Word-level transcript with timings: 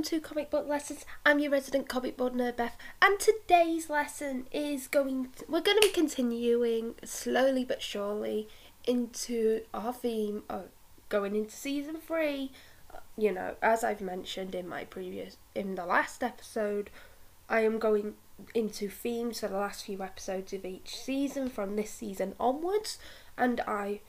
welcome 0.00 0.18
to 0.18 0.26
Comic 0.26 0.48
Book 0.48 0.66
Lessons. 0.66 1.04
I'm 1.26 1.40
your 1.40 1.50
resident 1.50 1.86
comic 1.86 2.16
book 2.16 2.32
nerd 2.32 2.56
Beth, 2.56 2.78
and 3.02 3.20
today's 3.20 3.90
lesson 3.90 4.46
is 4.50 4.88
going. 4.88 5.28
To, 5.36 5.44
we're 5.46 5.60
going 5.60 5.76
to 5.78 5.88
be 5.88 5.92
continuing 5.92 6.94
slowly 7.04 7.66
but 7.66 7.82
surely 7.82 8.48
into 8.86 9.60
our 9.74 9.92
theme 9.92 10.44
of 10.48 10.68
going 11.10 11.36
into 11.36 11.54
season 11.54 11.96
three. 11.96 12.50
Uh, 12.90 13.00
you 13.18 13.30
know, 13.30 13.56
as 13.60 13.84
I've 13.84 14.00
mentioned 14.00 14.54
in 14.54 14.66
my 14.66 14.84
previous, 14.84 15.36
in 15.54 15.74
the 15.74 15.84
last 15.84 16.22
episode, 16.22 16.88
I 17.50 17.60
am 17.60 17.78
going 17.78 18.14
into 18.54 18.88
themes 18.88 19.40
for 19.40 19.48
the 19.48 19.58
last 19.58 19.84
few 19.84 20.02
episodes 20.02 20.54
of 20.54 20.64
each 20.64 20.96
season 20.96 21.50
from 21.50 21.76
this 21.76 21.90
season 21.90 22.36
onwards, 22.40 22.98
and 23.36 23.60
I, 23.66 24.00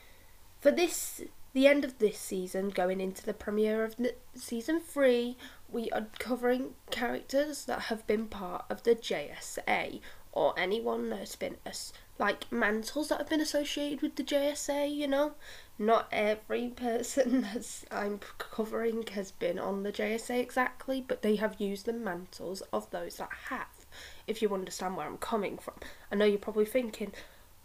for 0.58 0.70
this 0.70 1.20
the 1.52 1.66
end 1.66 1.84
of 1.84 1.98
this 1.98 2.18
season, 2.18 2.70
going 2.70 3.00
into 3.00 3.24
the 3.24 3.34
premiere 3.34 3.84
of 3.84 3.96
season 4.34 4.80
three, 4.80 5.36
we 5.72 5.90
are 5.90 6.06
covering 6.18 6.74
characters 6.90 7.64
that 7.64 7.82
have 7.82 8.06
been 8.06 8.26
part 8.26 8.64
of 8.68 8.82
the 8.82 8.94
JSA 8.94 10.00
or 10.32 10.54
anyone 10.58 11.10
that's 11.10 11.36
been 11.36 11.56
as 11.64 11.92
like 12.18 12.50
mantles 12.52 13.08
that 13.08 13.18
have 13.18 13.28
been 13.28 13.40
associated 13.40 14.02
with 14.02 14.16
the 14.16 14.22
JSA. 14.22 14.94
You 14.94 15.08
know, 15.08 15.32
not 15.78 16.08
every 16.12 16.68
person 16.68 17.42
that 17.52 17.84
I'm 17.90 18.20
covering 18.38 19.06
has 19.08 19.30
been 19.30 19.58
on 19.58 19.82
the 19.82 19.92
JSA 19.92 20.38
exactly, 20.38 21.04
but 21.06 21.22
they 21.22 21.36
have 21.36 21.60
used 21.60 21.86
the 21.86 21.92
mantles 21.92 22.62
of 22.72 22.90
those 22.90 23.16
that 23.16 23.30
have. 23.48 23.86
If 24.26 24.40
you 24.40 24.54
understand 24.54 24.96
where 24.96 25.06
I'm 25.06 25.18
coming 25.18 25.58
from, 25.58 25.74
I 26.10 26.16
know 26.16 26.24
you're 26.24 26.38
probably 26.38 26.64
thinking, 26.64 27.12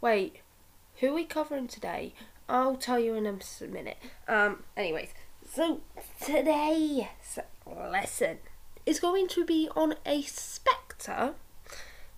wait, 0.02 0.42
who 0.96 1.12
are 1.12 1.14
we 1.14 1.26
covering 1.26 1.68
today? 1.68 2.14
I'll 2.50 2.78
tell 2.78 3.00
you 3.00 3.14
in 3.14 3.26
a 3.26 3.68
minute. 3.68 3.98
Um, 4.28 4.64
anyways, 4.76 5.10
so 5.54 5.82
today's 6.24 7.08
lesson 7.66 8.38
is 8.86 9.00
going 9.00 9.28
to 9.30 9.46
be 9.46 9.70
on 9.76 9.96
a 10.06 10.22
Spectre. 10.24 11.34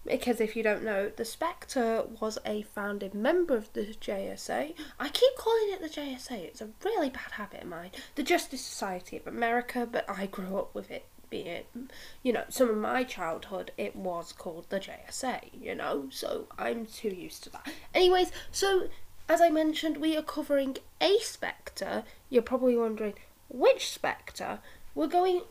Because 0.06 0.40
if 0.40 0.56
you 0.56 0.64
don't 0.64 0.84
know, 0.84 1.12
the 1.16 1.26
Spectre 1.26 2.04
was 2.20 2.38
a 2.46 2.64
founding 2.64 3.12
member 3.14 3.56
of 3.56 3.72
the 3.74 3.82
JSA. 3.86 4.74
I 5.00 5.10
keep 5.10 5.36
calling 5.38 5.72
it 5.72 5.82
the 5.82 5.90
JSA, 5.90 6.40
it's 6.40 6.62
a 6.62 6.70
really 6.84 7.10
bad 7.10 7.32
habit 7.34 7.64
of 7.64 7.68
mine. 7.68 7.92
The 8.16 8.24
Justice 8.24 8.62
Society 8.62 9.18
of 9.18 9.28
America, 9.28 9.88
but 9.90 10.06
I 10.10 10.26
grew 10.26 10.58
up 10.58 10.74
with 10.74 10.90
it 10.90 11.06
being, 11.30 11.64
you 12.24 12.34
know, 12.34 12.46
some 12.50 12.70
of 12.70 12.78
my 12.78 13.04
childhood, 13.04 13.72
it 13.78 13.96
was 13.96 14.32
called 14.32 14.66
the 14.70 14.80
JSA, 14.80 15.50
you 15.54 15.76
know, 15.76 16.08
so 16.10 16.48
I'm 16.58 16.86
too 16.86 17.10
used 17.10 17.44
to 17.44 17.52
that. 17.52 17.68
Anyways, 17.94 18.32
so 18.52 18.90
as 19.30 19.42
I 19.42 19.50
mentioned, 19.50 19.98
we 19.98 20.18
are 20.18 20.24
covering 20.24 20.78
a 21.00 21.20
Spectre. 21.20 22.04
You're 22.30 22.42
probably 22.42 22.76
wondering, 22.76 23.14
which 23.48 23.90
Spectre? 23.90 24.60
We're 24.96 25.08
going. 25.08 25.44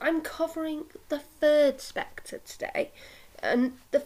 I'm 0.00 0.22
covering 0.22 0.84
the 1.08 1.18
third 1.18 1.80
Spectre 1.80 2.38
today, 2.38 2.90
and 3.42 3.74
the 3.90 4.02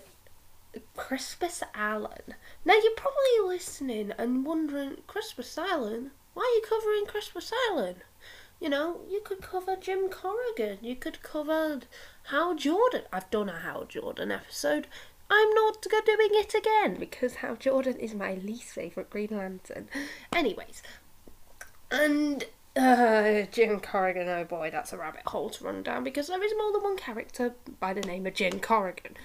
Crispus 0.96 1.62
Allen. 1.74 2.34
Now 2.64 2.74
you're 2.74 2.96
probably 2.96 3.54
listening 3.54 4.12
and 4.18 4.44
wondering, 4.44 4.98
Crispus 5.06 5.56
Allen? 5.56 6.10
Why 6.34 6.42
are 6.42 6.56
you 6.56 6.62
covering 6.68 7.06
Crispus 7.06 7.52
Allen? 7.68 7.96
You 8.58 8.68
know, 8.68 9.00
you 9.10 9.20
could 9.24 9.42
cover 9.42 9.76
Jim 9.76 10.08
Corrigan. 10.08 10.78
You 10.80 10.96
could 10.96 11.22
cover 11.22 11.80
Hal 12.24 12.54
Jordan. 12.54 13.02
I've 13.12 13.30
done 13.30 13.48
a 13.48 13.58
Hal 13.58 13.84
Jordan 13.84 14.30
episode. 14.30 14.86
I'm 15.34 15.50
not 15.54 15.80
doing 15.80 16.28
it 16.32 16.54
again 16.54 16.96
because 17.00 17.36
Hal 17.36 17.56
Jordan 17.56 17.96
is 17.96 18.14
my 18.14 18.34
least 18.34 18.64
favourite 18.64 19.08
Green 19.08 19.30
Lantern. 19.30 19.88
Anyways, 20.30 20.82
and 21.90 22.44
uh, 22.76 23.42
Jim 23.50 23.80
Corrigan, 23.80 24.28
oh 24.28 24.44
boy, 24.44 24.68
that's 24.70 24.92
a 24.92 24.98
rabbit 24.98 25.22
hole 25.26 25.48
to 25.48 25.64
run 25.64 25.82
down 25.82 26.04
because 26.04 26.26
there 26.26 26.42
is 26.42 26.52
more 26.58 26.72
than 26.72 26.82
one 26.82 26.98
character 26.98 27.54
by 27.80 27.94
the 27.94 28.02
name 28.02 28.26
of 28.26 28.34
Jim 28.34 28.60
Corrigan. 28.60 29.16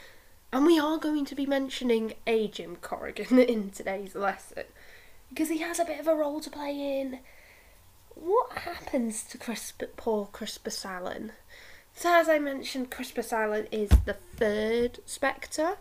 And 0.54 0.66
we 0.66 0.80
are 0.80 0.98
going 0.98 1.26
to 1.26 1.36
be 1.36 1.46
mentioning 1.46 2.14
a 2.26 2.48
Jim 2.48 2.78
Corrigan 2.78 3.40
in 3.40 3.70
today's 3.72 4.16
lesson 4.16 4.64
because 5.28 5.50
he 5.50 5.58
has 5.58 5.78
a 5.78 5.86
bit 5.86 6.00
of 6.00 6.08
a 6.08 6.16
role 6.16 6.40
to 6.40 6.50
play 6.50 7.02
in. 7.02 7.20
What 8.16 8.60
happens 8.60 9.24
to 9.24 9.38
Crisp, 9.38 9.84
poor 9.98 10.28
Crispus 10.32 10.86
Allen? 10.86 11.34
So, 11.94 12.14
as 12.14 12.30
I 12.30 12.40
mentioned, 12.40 12.92
Crispus 12.92 13.34
Allen 13.34 13.68
is 13.72 13.90
the 14.06 14.14
third 14.14 15.00
Spectre 15.06 15.78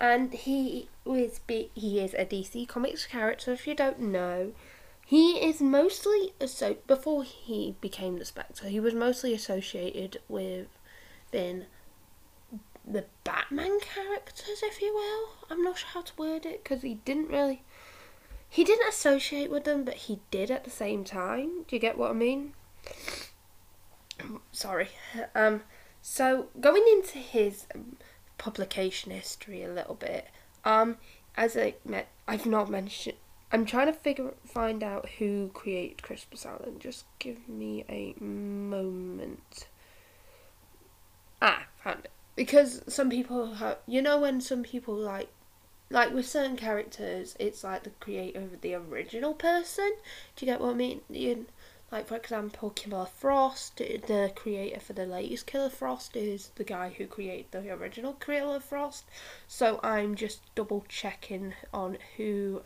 and 0.00 0.32
he 0.32 0.88
is 1.04 1.40
he 1.74 2.00
is 2.00 2.14
a 2.14 2.24
DC 2.24 2.66
Comics 2.66 3.06
character. 3.06 3.52
If 3.52 3.66
you 3.66 3.74
don't 3.74 4.00
know, 4.00 4.52
he 5.04 5.32
is 5.32 5.60
mostly 5.60 6.32
so 6.46 6.78
before 6.86 7.22
he 7.22 7.76
became 7.80 8.18
the 8.18 8.24
Spectre, 8.24 8.68
he 8.68 8.80
was 8.80 8.94
mostly 8.94 9.34
associated 9.34 10.18
with 10.28 10.68
being 11.30 11.66
the 12.86 13.04
Batman 13.24 13.78
characters, 13.80 14.62
if 14.62 14.80
you 14.80 14.94
will. 14.94 15.46
I'm 15.50 15.62
not 15.62 15.78
sure 15.78 15.90
how 15.92 16.02
to 16.02 16.12
word 16.16 16.46
it 16.46 16.64
because 16.64 16.82
he 16.82 16.94
didn't 16.94 17.28
really. 17.28 17.62
He 18.48 18.64
didn't 18.64 18.88
associate 18.88 19.50
with 19.50 19.64
them, 19.64 19.84
but 19.84 19.94
he 19.94 20.20
did 20.32 20.50
at 20.50 20.64
the 20.64 20.70
same 20.70 21.04
time. 21.04 21.64
Do 21.68 21.76
you 21.76 21.78
get 21.78 21.96
what 21.96 22.10
I 22.10 22.14
mean? 22.14 22.54
Sorry. 24.50 24.88
Um. 25.34 25.62
So 26.02 26.46
going 26.58 26.84
into 26.90 27.18
his 27.18 27.66
publication 28.40 29.12
history 29.12 29.62
a 29.62 29.72
little 29.72 29.94
bit. 29.94 30.26
Um, 30.64 30.96
as 31.36 31.56
I 31.56 31.74
met, 31.84 32.08
I've 32.26 32.46
not 32.46 32.70
mentioned. 32.70 33.18
I'm 33.52 33.66
trying 33.66 33.86
to 33.86 33.92
figure 33.92 34.32
find 34.44 34.82
out 34.82 35.08
who 35.18 35.50
created 35.52 36.02
Crispus 36.02 36.46
Allen. 36.46 36.78
Just 36.78 37.04
give 37.18 37.48
me 37.48 37.84
a 37.88 38.14
moment. 38.18 39.68
Ah, 41.42 41.66
found 41.84 42.06
it. 42.06 42.10
Because 42.34 42.82
some 42.88 43.10
people 43.10 43.54
have, 43.54 43.78
you 43.86 44.00
know, 44.00 44.18
when 44.20 44.40
some 44.40 44.62
people 44.62 44.94
like, 44.94 45.28
like 45.90 46.14
with 46.14 46.26
certain 46.26 46.56
characters, 46.56 47.36
it's 47.38 47.62
like 47.62 47.82
the 47.82 47.90
creator 48.00 48.40
of 48.40 48.62
the 48.62 48.74
original 48.74 49.34
person. 49.34 49.92
Do 50.36 50.46
you 50.46 50.52
get 50.52 50.60
what 50.60 50.70
I 50.70 50.74
mean? 50.74 51.00
You, 51.10 51.46
like 51.92 52.06
for 52.06 52.16
example, 52.16 52.70
Killer 52.70 53.06
Frost, 53.06 53.78
the 53.78 54.32
creator 54.36 54.80
for 54.80 54.92
the 54.92 55.06
latest 55.06 55.46
Killer 55.46 55.70
Frost 55.70 56.16
is 56.16 56.50
the 56.54 56.64
guy 56.64 56.90
who 56.96 57.06
created 57.06 57.46
the 57.50 57.70
original 57.70 58.12
Killer 58.14 58.60
Frost. 58.60 59.04
So 59.48 59.80
I'm 59.82 60.14
just 60.14 60.54
double 60.54 60.84
checking 60.88 61.54
on 61.74 61.98
who 62.16 62.62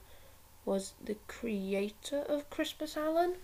was 0.65 0.95
the 1.03 1.17
creator 1.27 2.25
of 2.29 2.51
Crispus 2.51 2.97
Allen. 2.97 3.37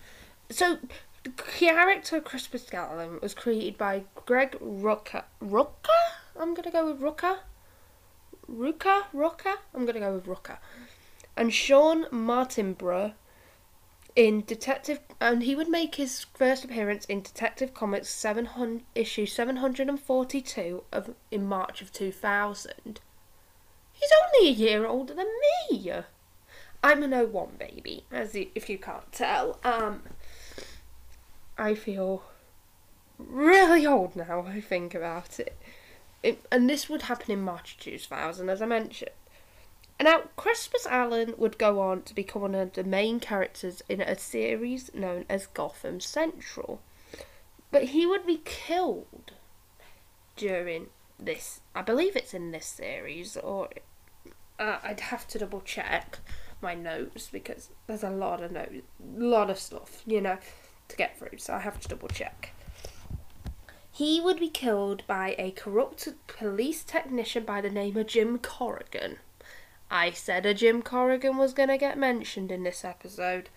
So 0.49 0.77
the 1.23 1.29
character 1.31 2.19
Crispus 2.19 2.71
Allen 2.73 3.19
was 3.21 3.33
created 3.33 3.77
by 3.77 4.03
Greg 4.25 4.57
Rucka. 4.59 5.23
Rucka? 5.41 5.99
I'm 6.39 6.53
gonna 6.53 6.71
go 6.71 6.91
with 6.91 7.01
Rucka. 7.01 7.39
Rucka? 8.51 9.03
Rucka? 9.13 9.55
I'm 9.73 9.85
gonna 9.85 9.99
go 9.99 10.13
with 10.13 10.25
Rucka. 10.25 10.57
And 11.35 11.53
Shawn 11.53 12.05
Martinbrough 12.05 13.13
in 14.15 14.43
Detective, 14.45 14.99
and 15.21 15.43
he 15.43 15.55
would 15.55 15.69
make 15.69 15.95
his 15.95 16.25
first 16.33 16.65
appearance 16.65 17.05
in 17.05 17.21
Detective 17.21 17.75
Comics 17.75 18.09
700, 18.09 18.81
issue 18.95 19.27
742 19.27 20.83
of 20.91 21.13
in 21.29 21.45
March 21.45 21.79
of 21.83 21.93
2000. 21.93 22.99
He's 23.93 24.09
only 24.25 24.49
a 24.49 24.51
year 24.51 24.87
older 24.87 25.13
than 25.13 25.27
me. 25.69 25.93
I'm 26.83 27.03
an 27.03 27.11
01 27.11 27.49
baby, 27.59 28.03
as 28.11 28.33
you, 28.33 28.47
if 28.55 28.67
you 28.67 28.79
can't 28.79 29.11
tell. 29.11 29.59
Um, 29.63 30.01
I 31.55 31.75
feel 31.75 32.23
really 33.19 33.85
old 33.85 34.15
now. 34.15 34.47
I 34.47 34.59
think 34.59 34.95
about 34.95 35.39
it. 35.39 35.55
it 36.23 36.43
and 36.51 36.67
this 36.67 36.89
would 36.89 37.03
happen 37.03 37.29
in 37.29 37.43
March 37.43 37.77
2000, 37.79 38.49
as 38.49 38.59
I 38.59 38.65
mentioned. 38.65 39.11
Now, 39.99 40.23
Crispus 40.35 40.87
Allen 40.87 41.35
would 41.37 41.57
go 41.57 41.79
on 41.79 42.01
to 42.03 42.15
become 42.15 42.41
one 42.41 42.55
of 42.55 42.73
the 42.73 42.83
main 42.83 43.19
characters 43.19 43.83
in 43.87 44.01
a 44.01 44.17
series 44.17 44.93
known 44.93 45.25
as 45.29 45.47
Gotham 45.47 45.99
Central. 45.99 46.81
But 47.69 47.85
he 47.85 48.05
would 48.05 48.25
be 48.25 48.41
killed 48.43 49.33
during 50.35 50.87
this. 51.19 51.61
I 51.75 51.81
believe 51.83 52.15
it's 52.15 52.33
in 52.33 52.51
this 52.51 52.65
series, 52.65 53.37
or 53.37 53.69
uh, 54.59 54.79
I'd 54.83 54.99
have 54.99 55.27
to 55.29 55.39
double 55.39 55.61
check 55.61 56.19
my 56.61 56.75
notes 56.75 57.29
because 57.31 57.69
there's 57.87 58.03
a 58.03 58.09
lot 58.09 58.41
of 58.43 58.51
notes, 58.51 58.81
lot 58.99 59.49
of 59.49 59.57
stuff, 59.57 60.03
you 60.05 60.21
know, 60.21 60.37
to 60.87 60.95
get 60.95 61.17
through. 61.17 61.37
So 61.37 61.53
I 61.53 61.59
have 61.59 61.79
to 61.79 61.87
double 61.87 62.07
check. 62.07 62.53
He 63.91 64.21
would 64.21 64.39
be 64.39 64.49
killed 64.49 65.03
by 65.05 65.35
a 65.37 65.51
corrupt 65.51 66.07
police 66.27 66.83
technician 66.83 67.43
by 67.43 67.61
the 67.61 67.69
name 67.69 67.97
of 67.97 68.07
Jim 68.07 68.39
Corrigan. 68.39 69.17
I 69.91 70.11
said 70.11 70.45
a 70.45 70.53
Jim 70.53 70.81
Corrigan 70.81 71.35
was 71.35 71.53
going 71.53 71.67
to 71.67 71.77
get 71.77 71.97
mentioned 71.97 72.49
in 72.49 72.63
this 72.63 72.85
episode, 72.85 73.49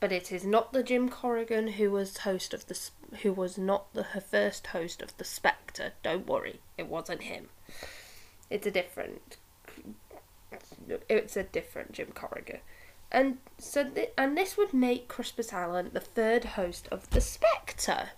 but 0.00 0.12
it 0.12 0.30
is 0.30 0.44
not 0.44 0.74
the 0.74 0.82
Jim 0.82 1.08
Corrigan 1.08 1.68
who 1.68 1.90
was 1.90 2.18
host 2.18 2.52
of 2.52 2.66
the 2.66 2.78
who 3.22 3.32
was 3.32 3.56
not 3.56 3.92
the 3.94 4.04
first 4.04 4.68
host 4.68 5.00
of 5.00 5.16
the 5.16 5.24
Spectre. 5.24 5.92
Don't 6.02 6.26
worry, 6.26 6.60
it 6.76 6.88
wasn't 6.88 7.22
him. 7.22 7.48
It's 8.50 8.66
a 8.66 8.70
different. 8.70 9.38
It's 11.08 11.36
a 11.38 11.42
different 11.42 11.92
Jim 11.92 12.12
Corrigan, 12.14 12.60
and 13.10 13.38
so 13.56 13.88
th- 13.88 14.12
and 14.18 14.36
this 14.36 14.58
would 14.58 14.74
make 14.74 15.08
Crispus 15.08 15.54
Allen 15.54 15.90
the 15.94 16.00
third 16.00 16.44
host 16.44 16.86
of 16.90 17.08
the 17.10 17.20
Spectre. 17.22 18.10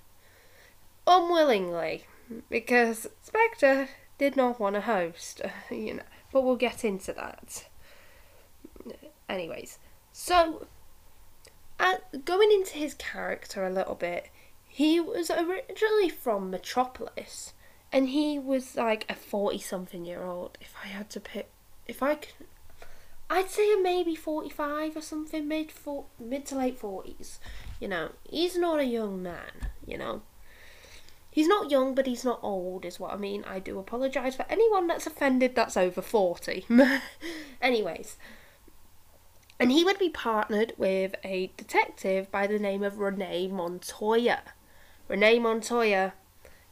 unwillingly 1.06 2.06
because 2.48 3.06
Spectre 3.22 3.88
did 4.18 4.36
not 4.36 4.58
want 4.58 4.74
to 4.74 4.80
host, 4.80 5.40
you 5.70 5.94
know. 5.94 6.02
But 6.34 6.42
we'll 6.42 6.56
get 6.56 6.84
into 6.84 7.12
that. 7.12 7.68
Anyways, 9.28 9.78
so 10.12 10.66
uh, 11.78 11.98
going 12.24 12.50
into 12.50 12.72
his 12.72 12.94
character 12.94 13.64
a 13.64 13.70
little 13.70 13.94
bit, 13.94 14.30
he 14.66 14.98
was 14.98 15.30
originally 15.30 16.08
from 16.08 16.50
Metropolis, 16.50 17.52
and 17.92 18.08
he 18.08 18.40
was 18.40 18.74
like 18.74 19.06
a 19.08 19.14
forty-something 19.14 20.04
year 20.04 20.24
old. 20.24 20.58
If 20.60 20.74
I 20.82 20.88
had 20.88 21.08
to 21.10 21.20
pick, 21.20 21.50
if 21.86 22.02
I 22.02 22.16
could, 22.16 22.48
I'd 23.30 23.48
say 23.48 23.76
maybe 23.76 24.16
forty-five 24.16 24.96
or 24.96 25.02
something, 25.02 25.46
mid 25.46 25.70
for 25.70 26.06
mid 26.18 26.46
to 26.46 26.56
late 26.56 26.80
forties. 26.80 27.38
You 27.78 27.86
know, 27.86 28.08
he's 28.28 28.58
not 28.58 28.80
a 28.80 28.84
young 28.84 29.22
man. 29.22 29.68
You 29.86 29.98
know, 29.98 30.22
he's 31.34 31.48
not 31.48 31.68
young, 31.70 31.96
but 31.96 32.06
he's 32.06 32.24
not 32.24 32.38
old, 32.42 32.84
is 32.84 33.00
what 33.00 33.12
I 33.12 33.16
mean. 33.16 33.44
I 33.44 33.58
do 33.58 33.80
apologise 33.80 34.36
for 34.36 34.46
anyone 34.48 34.86
that's 34.86 35.06
offended 35.06 35.56
that's 35.56 35.76
over 35.76 36.00
forty. 36.00 36.64
Anyways. 37.60 38.16
And 39.58 39.70
he 39.70 39.84
would 39.84 39.98
be 39.98 40.10
partnered 40.10 40.72
with 40.76 41.14
a 41.24 41.52
detective 41.56 42.30
by 42.30 42.46
the 42.46 42.58
name 42.58 42.82
of 42.82 42.98
Renee 42.98 43.48
Montoya. 43.48 44.42
Renee 45.08 45.38
Montoya, 45.38 46.12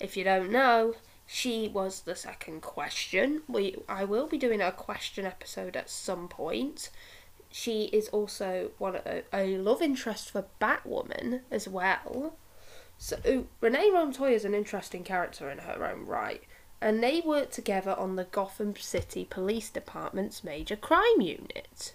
if 0.00 0.16
you 0.16 0.24
don't 0.24 0.50
know, 0.50 0.94
she 1.26 1.68
was 1.68 2.02
the 2.02 2.14
second 2.14 2.60
question. 2.62 3.42
We 3.48 3.76
I 3.88 4.04
will 4.04 4.26
be 4.28 4.38
doing 4.38 4.60
a 4.60 4.70
question 4.70 5.26
episode 5.26 5.76
at 5.76 5.90
some 5.90 6.28
point. 6.28 6.90
She 7.50 7.84
is 7.84 8.08
also 8.08 8.70
one 8.78 8.96
a, 8.96 9.22
a 9.32 9.58
love 9.58 9.82
interest 9.82 10.30
for 10.30 10.46
Batwoman 10.60 11.40
as 11.50 11.66
well. 11.66 12.36
So 13.04 13.46
Renee 13.60 13.90
Montoya 13.90 14.30
is 14.30 14.44
an 14.44 14.54
interesting 14.54 15.02
character 15.02 15.50
in 15.50 15.58
her 15.58 15.84
own 15.84 16.06
right, 16.06 16.44
and 16.80 17.02
they 17.02 17.20
work 17.20 17.50
together 17.50 17.98
on 17.98 18.14
the 18.14 18.22
Gotham 18.22 18.76
City 18.76 19.24
Police 19.24 19.70
Department's 19.70 20.44
major 20.44 20.76
crime 20.76 21.20
unit. 21.20 21.94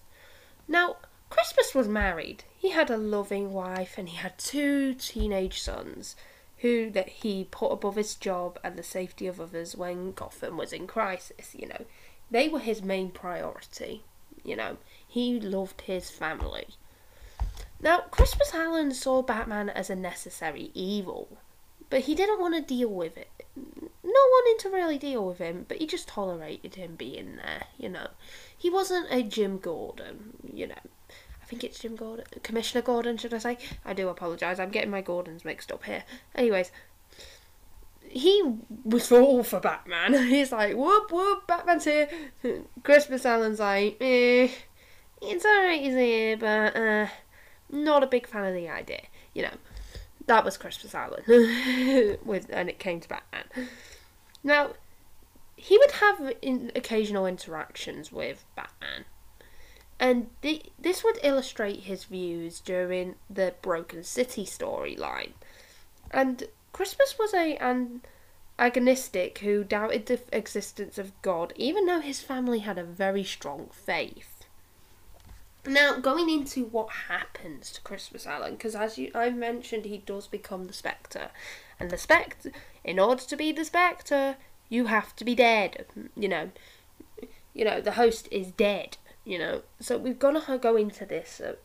Now, 0.67 0.97
Crispus 1.29 1.73
was 1.73 1.87
married. 1.87 2.43
He 2.57 2.71
had 2.71 2.89
a 2.89 2.97
loving 2.97 3.53
wife 3.53 3.97
and 3.97 4.09
he 4.09 4.17
had 4.17 4.37
two 4.37 4.95
teenage 4.95 5.61
sons 5.61 6.17
who 6.57 6.89
that 6.89 7.07
he 7.07 7.45
put 7.45 7.71
above 7.71 7.95
his 7.95 8.13
job 8.13 8.59
and 8.61 8.75
the 8.75 8.83
safety 8.83 9.27
of 9.27 9.39
others 9.39 9.77
when 9.77 10.11
Gotham 10.11 10.57
was 10.57 10.73
in 10.73 10.87
crisis, 10.87 11.55
you 11.55 11.69
know. 11.69 11.85
They 12.29 12.49
were 12.49 12.59
his 12.59 12.81
main 12.81 13.11
priority, 13.11 14.03
you 14.43 14.57
know. 14.57 14.75
He 15.07 15.39
loved 15.39 15.83
his 15.83 16.09
family. 16.09 16.67
Now, 17.79 18.01
Crispus 18.11 18.53
Allen 18.53 18.91
saw 18.91 19.21
Batman 19.21 19.69
as 19.69 19.89
a 19.89 19.95
necessary 19.95 20.71
evil, 20.73 21.37
but 21.89 22.01
he 22.01 22.15
didn't 22.15 22.39
want 22.39 22.55
to 22.55 22.61
deal 22.61 22.89
with 22.89 23.17
it. 23.17 23.45
Not 23.55 24.13
wanting 24.31 24.57
to 24.59 24.69
really 24.69 24.97
deal 24.97 25.25
with 25.25 25.37
him, 25.37 25.65
but 25.67 25.77
he 25.77 25.85
just 25.85 26.07
tolerated 26.07 26.75
him 26.75 26.95
being 26.95 27.35
there, 27.37 27.63
you 27.77 27.89
know. 27.89 28.07
He 28.57 28.69
wasn't 28.69 29.07
a 29.11 29.21
Jim 29.21 29.59
Gordon, 29.59 30.33
you 30.51 30.67
know. 30.67 30.75
I 31.41 31.45
think 31.45 31.63
it's 31.63 31.79
Jim 31.79 31.95
Gordon, 31.95 32.25
Commissioner 32.43 32.81
Gordon, 32.81 33.17
should 33.17 33.33
I 33.33 33.37
say? 33.37 33.57
I 33.85 33.93
do 33.93 34.09
apologise. 34.09 34.59
I'm 34.59 34.69
getting 34.69 34.91
my 34.91 35.01
Gordons 35.01 35.45
mixed 35.45 35.71
up 35.71 35.85
here. 35.85 36.03
Anyways, 36.35 36.71
he 38.09 38.43
was 38.83 39.11
all 39.11 39.43
for 39.43 39.59
Batman. 39.59 40.13
He's 40.27 40.51
like, 40.51 40.75
whoop 40.75 41.11
whoop, 41.11 41.47
Batman's 41.47 41.85
here. 41.85 42.09
Crispus 42.83 43.25
Allen's 43.25 43.59
like, 43.59 43.97
eh, 44.01 44.49
it's 45.21 45.45
alright 45.45 45.81
he's 45.81 45.93
here, 45.93 46.37
but 46.37 46.75
uh, 46.75 47.07
not 47.69 48.03
a 48.03 48.07
big 48.07 48.27
fan 48.27 48.45
of 48.45 48.53
the 48.53 48.69
idea. 48.69 49.03
You 49.33 49.43
know, 49.43 49.53
that 50.25 50.45
was 50.45 50.57
Crispus 50.57 50.93
Allen, 50.93 51.23
with, 52.25 52.47
and 52.49 52.69
it 52.69 52.79
came 52.79 52.99
to 52.99 53.09
Batman. 53.09 53.69
Now, 54.43 54.71
he 55.55 55.77
would 55.77 55.91
have 55.91 56.33
in, 56.41 56.71
occasional 56.75 57.25
interactions 57.25 58.11
with 58.11 58.45
Batman. 58.55 59.05
And 59.99 60.29
the, 60.41 60.61
this 60.77 61.03
would 61.03 61.19
illustrate 61.23 61.81
his 61.81 62.03
views 62.03 62.59
during 62.59 63.15
the 63.29 63.55
Broken 63.61 64.03
City 64.03 64.45
storyline. 64.45 65.31
And 66.11 66.47
Crispus 66.71 67.17
was 67.17 67.33
a 67.33 67.57
an 67.57 68.01
agonistic 68.59 69.39
who 69.39 69.63
doubted 69.63 70.05
the 70.05 70.19
existence 70.31 70.97
of 70.97 71.19
God, 71.21 71.53
even 71.55 71.85
though 71.85 71.99
his 71.99 72.21
family 72.21 72.59
had 72.59 72.77
a 72.77 72.83
very 72.83 73.23
strong 73.23 73.69
faith. 73.71 74.36
Now, 75.67 75.99
going 75.99 76.29
into 76.29 76.63
what 76.65 76.89
happens 77.09 77.71
to 77.71 77.81
Crispus 77.81 78.25
Allen, 78.25 78.53
because 78.53 78.73
as 78.73 78.97
you 78.97 79.11
I've 79.13 79.35
mentioned, 79.35 79.85
he 79.85 79.97
does 79.97 80.25
become 80.25 80.65
the 80.65 80.73
Spectre, 80.73 81.29
and 81.79 81.91
the 81.91 81.97
Spectre, 81.97 82.51
in 82.83 82.99
order 82.99 83.21
to 83.23 83.35
be 83.35 83.51
the 83.51 83.65
Spectre, 83.65 84.37
you 84.69 84.85
have 84.85 85.15
to 85.17 85.25
be 85.25 85.35
dead. 85.35 85.85
You 86.15 86.29
know, 86.29 86.51
you 87.53 87.65
know 87.65 87.81
the 87.81 87.93
host 87.93 88.27
is 88.31 88.51
dead. 88.51 88.97
You 89.25 89.39
know, 89.39 89.61
so 89.81 89.97
we've 89.97 90.19
got 90.19 90.45
to 90.45 90.57
go 90.57 90.77
into 90.77 91.05
this. 91.05 91.41
Uh, 91.41 91.55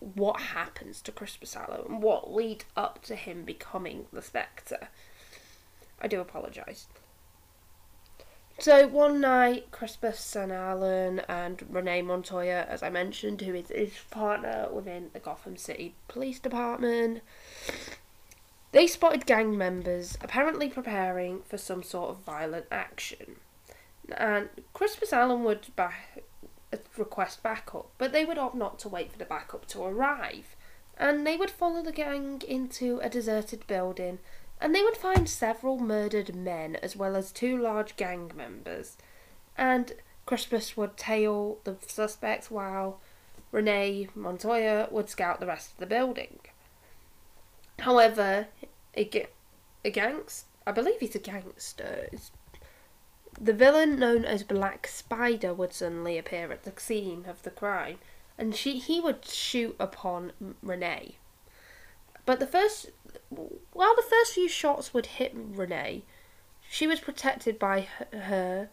what 0.00 0.40
happens 0.40 1.00
to 1.00 1.12
Crispus 1.12 1.54
Allen 1.54 1.82
and 1.88 2.02
what 2.02 2.34
lead 2.34 2.64
up 2.76 3.02
to 3.04 3.14
him 3.14 3.44
becoming 3.44 4.06
the 4.12 4.20
Spectre. 4.20 4.88
I 6.00 6.08
do 6.08 6.20
apologise. 6.20 6.88
So 8.58 8.86
one 8.86 9.20
night, 9.20 9.70
Crispus 9.72 10.36
and 10.36 10.52
Allen 10.52 11.20
and 11.28 11.64
Renee 11.68 12.02
Montoya, 12.02 12.66
as 12.68 12.82
I 12.82 12.90
mentioned, 12.90 13.40
who 13.40 13.54
is 13.54 13.68
his 13.68 13.92
partner 14.10 14.68
within 14.70 15.10
the 15.12 15.18
Gotham 15.18 15.56
City 15.56 15.94
Police 16.06 16.38
Department, 16.38 17.22
they 18.70 18.86
spotted 18.86 19.26
gang 19.26 19.56
members 19.58 20.16
apparently 20.20 20.68
preparing 20.68 21.42
for 21.42 21.58
some 21.58 21.82
sort 21.82 22.10
of 22.10 22.24
violent 22.24 22.66
action. 22.70 23.36
And 24.16 24.48
Crispus 24.72 25.12
Allen 25.12 25.44
would 25.44 25.74
back, 25.74 26.22
request 26.96 27.42
backup, 27.42 27.90
but 27.98 28.12
they 28.12 28.24
would 28.24 28.38
opt 28.38 28.54
not 28.54 28.78
to 28.80 28.88
wait 28.88 29.12
for 29.12 29.18
the 29.18 29.24
backup 29.24 29.66
to 29.68 29.82
arrive. 29.82 30.56
And 30.96 31.26
they 31.26 31.36
would 31.36 31.50
follow 31.50 31.82
the 31.82 31.92
gang 31.92 32.42
into 32.46 33.00
a 33.02 33.08
deserted 33.08 33.66
building, 33.66 34.18
and 34.62 34.74
they 34.74 34.82
would 34.82 34.96
find 34.96 35.28
several 35.28 35.78
murdered 35.78 36.36
men 36.36 36.76
as 36.76 36.94
well 36.94 37.16
as 37.16 37.32
two 37.32 37.58
large 37.58 37.96
gang 37.96 38.30
members. 38.34 38.96
And 39.58 39.92
Crispus 40.24 40.76
would 40.76 40.96
tail 40.96 41.58
the 41.64 41.76
suspects 41.86 42.48
while 42.48 43.00
Renee 43.50 44.08
Montoya 44.14 44.88
would 44.92 45.10
scout 45.10 45.40
the 45.40 45.46
rest 45.46 45.72
of 45.72 45.78
the 45.78 45.86
building. 45.86 46.38
However, 47.80 48.46
a, 48.96 49.26
a 49.84 49.90
gangster, 49.90 50.46
I 50.64 50.70
believe 50.70 51.00
he's 51.00 51.16
a 51.16 51.18
gangster. 51.18 52.08
The 53.40 53.52
villain 53.52 53.98
known 53.98 54.24
as 54.24 54.44
Black 54.44 54.86
Spider 54.86 55.52
would 55.52 55.72
suddenly 55.72 56.16
appear 56.18 56.52
at 56.52 56.62
the 56.62 56.72
scene 56.76 57.24
of 57.28 57.42
the 57.42 57.50
crime, 57.50 57.98
and 58.38 58.54
she 58.54 58.78
he 58.78 59.00
would 59.00 59.24
shoot 59.24 59.74
upon 59.80 60.32
Renee. 60.62 61.16
But 62.24 62.40
the 62.40 62.46
first, 62.46 62.90
while 63.72 63.96
the 63.96 64.02
first 64.02 64.34
few 64.34 64.48
shots 64.48 64.94
would 64.94 65.06
hit 65.06 65.32
Renee, 65.34 66.02
she 66.68 66.86
was 66.86 67.00
protected 67.00 67.58
by 67.58 67.88
her, 68.12 68.70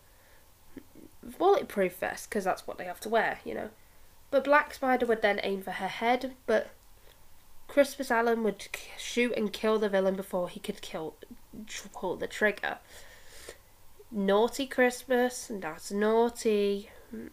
bulletproof 1.38 1.98
vest 1.98 2.30
because 2.30 2.44
that's 2.44 2.68
what 2.68 2.78
they 2.78 2.86
have 2.86 3.00
to 3.02 3.10
wear, 3.10 3.40
you 3.44 3.54
know. 3.54 3.70
But 4.32 4.44
Black 4.44 4.74
Spider 4.74 5.06
would 5.08 5.22
then 5.22 5.40
aim 5.44 5.62
for 5.62 5.72
her 5.72 5.88
head, 5.88 6.36
but 6.46 6.70
Crispus 7.68 8.12
Allen 8.12 8.44
would 8.44 8.68
shoot 8.98 9.34
and 9.36 9.52
kill 9.52 9.80
the 9.80 9.90
villain 9.90 10.16
before 10.16 10.50
he 10.50 10.60
could 10.60 10.82
kill 10.82 11.16
pull 11.94 12.16
the 12.16 12.28
trigger. 12.28 12.78
Naughty 14.12 14.70
and 15.50 15.62
that's 15.62 15.92
naughty. 15.92 16.90
Hmm. 17.12 17.28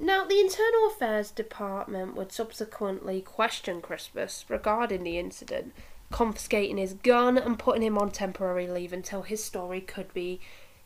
Now, 0.00 0.24
the 0.24 0.38
Internal 0.38 0.86
Affairs 0.88 1.32
Department 1.32 2.14
would 2.14 2.30
subsequently 2.30 3.20
question 3.20 3.80
Crispus 3.80 4.44
regarding 4.48 5.02
the 5.02 5.18
incident, 5.18 5.74
confiscating 6.12 6.76
his 6.76 6.94
gun 6.94 7.36
and 7.36 7.58
putting 7.58 7.82
him 7.82 7.98
on 7.98 8.12
temporary 8.12 8.68
leave 8.68 8.92
until 8.92 9.22
his 9.22 9.42
story 9.42 9.80
could 9.80 10.14
be 10.14 10.40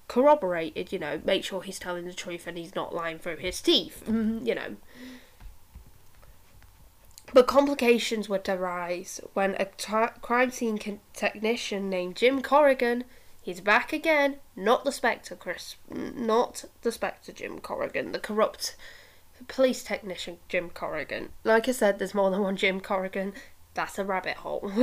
corroborated, 0.09 0.92
you 0.92 0.99
know, 0.99 1.21
make 1.25 1.45
sure 1.45 1.62
he's 1.62 1.78
telling 1.78 2.07
the 2.07 2.14
truth 2.14 2.47
and 2.47 2.57
he's 2.57 2.75
not 2.75 2.95
lying 2.95 3.19
through 3.19 3.37
his 3.37 3.61
teeth, 3.61 4.02
you 4.09 4.54
know. 4.54 4.76
But 7.35 7.47
complications 7.47 8.31
would 8.31 8.49
arise 8.49 9.21
when 9.35 9.54
a 9.59 9.66
t- 9.66 10.21
crime 10.23 10.50
scene 10.50 10.78
con- 10.78 11.00
technician 11.12 11.90
named 11.90 12.16
Jim 12.16 12.40
Corrigan, 12.40 13.04
he's 13.42 13.61
back 13.61 13.92
again, 13.92 14.37
not 14.57 14.85
the 14.85 14.92
Spectre 14.92 15.37
Chris, 15.37 15.76
not 15.90 16.64
the 16.81 16.92
Spectre 16.92 17.33
Jim 17.33 17.59
Corrigan, 17.59 18.12
the 18.12 18.19
corrupt 18.19 18.75
police 19.49 19.82
technician 19.82 20.38
Jim 20.49 20.70
Corrigan. 20.70 21.30
Like 21.44 21.68
I 21.68 21.72
said, 21.72 21.99
there's 21.99 22.14
more 22.14 22.30
than 22.30 22.42
one 22.42 22.56
Jim 22.56 22.80
Corrigan. 22.80 23.34
That's 23.75 23.99
a 23.99 24.04
rabbit 24.04 24.38
hole 24.38 24.61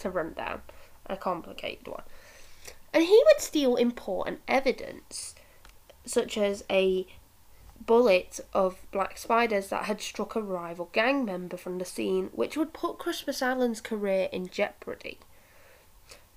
to 0.00 0.10
run 0.10 0.34
down, 0.34 0.62
a 1.06 1.16
complicated 1.16 1.88
one. 1.88 2.04
And 2.92 3.04
he 3.04 3.22
would 3.26 3.40
steal 3.40 3.76
important 3.76 4.40
evidence, 4.48 5.34
such 6.04 6.38
as 6.38 6.64
a 6.70 7.06
bullet 7.84 8.40
of 8.52 8.86
black 8.90 9.18
spiders 9.18 9.68
that 9.68 9.84
had 9.84 10.00
struck 10.00 10.34
a 10.34 10.42
rival 10.42 10.88
gang 10.92 11.24
member 11.24 11.56
from 11.56 11.78
the 11.78 11.84
scene, 11.84 12.30
which 12.32 12.56
would 12.56 12.72
put 12.72 12.98
Crispus 12.98 13.42
Allen's 13.42 13.80
career 13.80 14.28
in 14.32 14.48
jeopardy. 14.48 15.18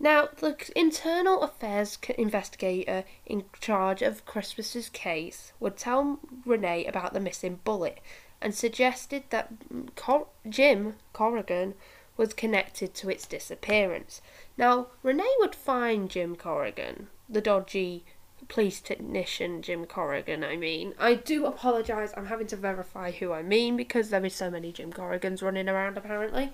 Now, 0.02 0.30
the 0.36 0.58
internal 0.76 1.44
affairs 1.44 2.00
investigator 2.18 3.04
in 3.24 3.44
charge 3.60 4.02
of 4.02 4.26
Crispus's 4.26 4.90
case 4.90 5.54
would 5.60 5.78
tell 5.78 6.20
Renee 6.44 6.88
about 6.88 7.14
the 7.14 7.20
missing 7.20 7.60
bullet 7.64 8.00
and 8.42 8.56
suggested 8.56 9.26
that 9.30 9.54
Cor- 9.96 10.30
Jim 10.50 10.96
Corrigan 11.14 11.76
was 12.18 12.34
connected 12.34 12.96
to 12.96 13.12
its 13.12 13.28
disappearance. 13.28 14.24
Now, 14.58 14.88
Renee 15.04 15.36
would 15.38 15.54
find 15.54 16.10
Jim 16.10 16.36
Corrigan, 16.36 17.10
the 17.30 17.40
dodgy 17.40 18.04
police 18.48 18.82
technician 18.82 19.62
Jim 19.62 19.86
Corrigan, 19.86 20.44
I 20.44 20.58
mean. 20.58 20.96
I 20.98 21.14
do 21.14 21.46
apologise, 21.46 22.12
I'm 22.18 22.26
having 22.26 22.48
to 22.48 22.56
verify 22.56 23.12
who 23.12 23.34
I 23.34 23.44
mean 23.44 23.78
because 23.78 24.10
there 24.10 24.26
is 24.26 24.34
so 24.34 24.50
many 24.50 24.72
Jim 24.72 24.92
Corrigans 24.92 25.44
running 25.44 25.70
around 25.70 25.96
apparently. 25.96 26.52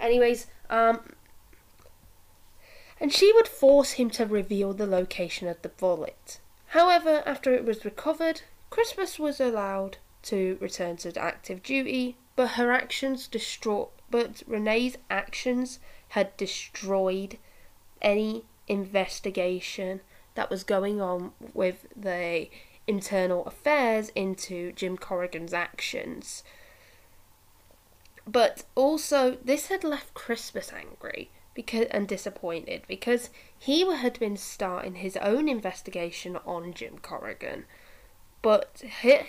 Anyways, 0.00 0.48
um 0.68 1.00
and 3.02 3.12
she 3.12 3.32
would 3.32 3.48
force 3.48 3.92
him 3.94 4.08
to 4.08 4.24
reveal 4.24 4.72
the 4.72 4.86
location 4.86 5.48
of 5.48 5.60
the 5.62 5.68
bullet. 5.68 6.38
However, 6.66 7.24
after 7.26 7.52
it 7.52 7.64
was 7.64 7.84
recovered, 7.84 8.42
Crispus 8.70 9.18
was 9.18 9.40
allowed 9.40 9.96
to 10.22 10.56
return 10.60 10.96
to 10.98 11.20
active 11.20 11.64
duty, 11.64 12.16
but 12.36 12.52
her 12.52 12.70
actions 12.70 13.26
destroy 13.26 13.86
but 14.08 14.44
Renee's 14.46 14.96
actions 15.10 15.80
had 16.10 16.36
destroyed 16.36 17.38
any 18.00 18.44
investigation 18.68 20.00
that 20.34 20.48
was 20.48 20.62
going 20.62 21.00
on 21.00 21.32
with 21.54 21.86
the 21.96 22.48
internal 22.86 23.44
affairs 23.46 24.10
into 24.10 24.70
Jim 24.72 24.96
Corrigan's 24.96 25.52
actions. 25.52 26.44
But 28.26 28.64
also, 28.76 29.38
this 29.42 29.66
had 29.66 29.82
left 29.82 30.14
Crispus 30.14 30.72
angry 30.72 31.30
because 31.54 31.86
and 31.90 32.08
disappointed 32.08 32.82
because 32.88 33.30
he 33.58 33.80
had 33.80 34.18
been 34.18 34.36
starting 34.36 34.96
his 34.96 35.16
own 35.18 35.48
investigation 35.48 36.36
on 36.46 36.72
Jim 36.72 36.98
Corrigan, 36.98 37.64
but 38.40 38.82
her, 39.02 39.26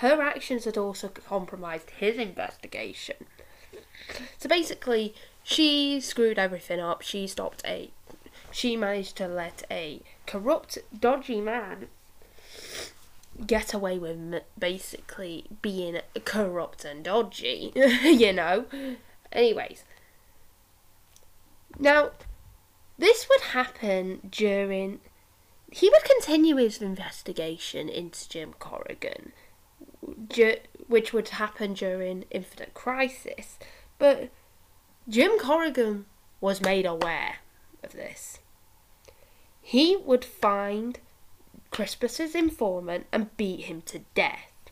her 0.00 0.22
actions 0.22 0.64
had 0.64 0.78
also 0.78 1.08
compromised 1.08 1.90
his 1.90 2.16
investigation. 2.16 3.16
So 4.38 4.48
basically, 4.48 5.14
she 5.42 6.00
screwed 6.00 6.38
everything 6.38 6.80
up. 6.80 7.02
She 7.02 7.26
stopped 7.26 7.62
a. 7.66 7.90
She 8.50 8.76
managed 8.76 9.16
to 9.16 9.28
let 9.28 9.64
a 9.70 10.00
corrupt, 10.26 10.78
dodgy 10.98 11.40
man 11.40 11.88
get 13.46 13.74
away 13.74 13.98
with 13.98 14.42
basically 14.58 15.46
being 15.62 16.00
corrupt 16.24 16.84
and 16.84 17.04
dodgy, 17.04 17.72
you 18.02 18.32
know. 18.32 18.64
Anyways, 19.32 19.84
now 21.78 22.10
this 22.96 23.28
would 23.28 23.40
happen 23.40 24.20
during. 24.30 25.00
He 25.70 25.90
would 25.90 26.04
continue 26.04 26.56
his 26.56 26.80
investigation 26.80 27.88
into 27.88 28.28
Jim 28.28 28.54
Corrigan, 28.58 29.32
which 30.86 31.12
would 31.12 31.28
happen 31.28 31.74
during 31.74 32.24
Infinite 32.30 32.72
Crisis. 32.72 33.58
But 33.98 34.30
Jim 35.08 35.38
Corrigan 35.38 36.06
was 36.40 36.62
made 36.62 36.86
aware 36.86 37.36
of 37.84 37.92
this. 37.92 38.38
He 39.60 39.94
would 39.96 40.24
find 40.24 40.98
Crispus's 41.70 42.34
informant 42.34 43.06
and 43.12 43.36
beat 43.36 43.66
him 43.66 43.82
to 43.82 44.00
death. 44.14 44.70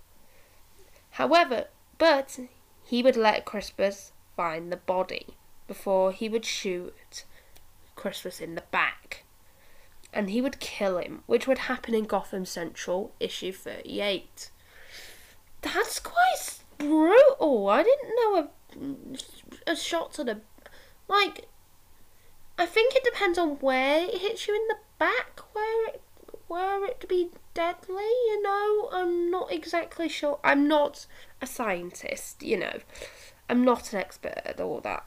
However, 1.11 1.67
but 1.99 2.38
he 2.85 3.03
would 3.03 3.17
let 3.17 3.45
Crispus 3.45 4.12
find 4.35 4.73
the 4.73 4.79
body 4.79 5.37
before 5.67 6.13
he 6.13 6.29
would 6.29 6.45
shoot 6.45 7.25
Crispus 7.95 8.41
in 8.41 8.55
the 8.55 8.65
back. 8.71 9.25
And 10.13 10.31
he 10.31 10.41
would 10.41 10.61
kill 10.61 10.99
him, 10.99 11.23
which 11.27 11.47
would 11.47 11.59
happen 11.59 11.95
in 11.95 12.05
Gotham 12.05 12.47
Central, 12.47 13.13
issue 13.21 13.53
38. 13.53 14.51
That's 15.63 16.01
quite 16.01 16.61
brutal. 16.79 17.69
I 17.69 17.83
didn't 17.83 18.15
know 18.17 18.37
a 18.39 18.49
a 19.67 19.75
shot 19.75 20.13
to 20.13 20.23
the 20.23 20.41
like 21.09 21.47
I 22.59 22.67
think 22.67 22.95
it 22.95 23.05
depends 23.05 23.39
on 23.39 23.57
where 23.61 24.05
it 24.05 24.19
hits 24.19 24.47
you 24.47 24.55
in 24.55 24.69
the 24.69 24.77
back 24.99 25.41
where 25.55 25.89
it 25.89 26.03
where 26.49 26.85
it 26.85 27.01
to 27.01 27.07
be 27.07 27.31
deadly, 27.55 28.05
you 28.05 28.43
know. 28.43 28.89
I'm 28.93 29.31
not 29.31 29.53
exactly 29.53 30.09
sure. 30.09 30.39
I'm 30.45 30.69
not 30.69 31.07
a 31.41 31.47
scientist, 31.47 32.43
you 32.43 32.57
know. 32.57 32.79
I'm 33.49 33.65
not 33.65 33.93
an 33.93 33.99
expert 33.99 34.43
at 34.45 34.61
all 34.61 34.81
that. 34.81 35.07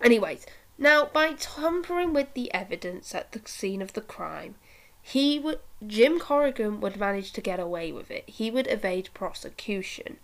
Anyways, 0.00 0.46
now 0.78 1.06
by 1.06 1.34
tampering 1.34 2.12
with 2.12 2.34
the 2.34 2.52
evidence 2.54 3.14
at 3.14 3.32
the 3.32 3.40
scene 3.44 3.82
of 3.82 3.94
the 3.94 4.00
crime, 4.00 4.54
he 5.02 5.38
would 5.38 5.60
Jim 5.86 6.18
Corrigan 6.18 6.80
would 6.80 6.96
manage 6.96 7.32
to 7.32 7.40
get 7.40 7.60
away 7.60 7.92
with 7.92 8.10
it. 8.10 8.28
He 8.28 8.50
would 8.50 8.66
evade 8.66 9.10
prosecution. 9.14 10.18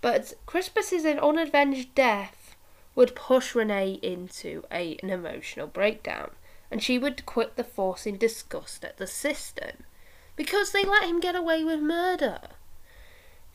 But 0.00 0.34
Crispus's 0.46 1.04
unavenged 1.04 1.94
death 1.94 2.56
would 2.94 3.14
push 3.14 3.54
Renee 3.54 3.98
into 4.02 4.64
a, 4.70 4.96
an 5.02 5.10
emotional 5.10 5.66
breakdown, 5.66 6.30
and 6.70 6.82
she 6.82 6.98
would 6.98 7.26
quit 7.26 7.56
the 7.56 7.64
force 7.64 8.06
in 8.06 8.16
disgust 8.18 8.84
at 8.84 8.96
the 8.96 9.06
system 9.06 9.84
because 10.34 10.72
they 10.72 10.84
let 10.84 11.04
him 11.04 11.20
get 11.20 11.34
away 11.34 11.64
with 11.64 11.80
murder. 11.80 12.40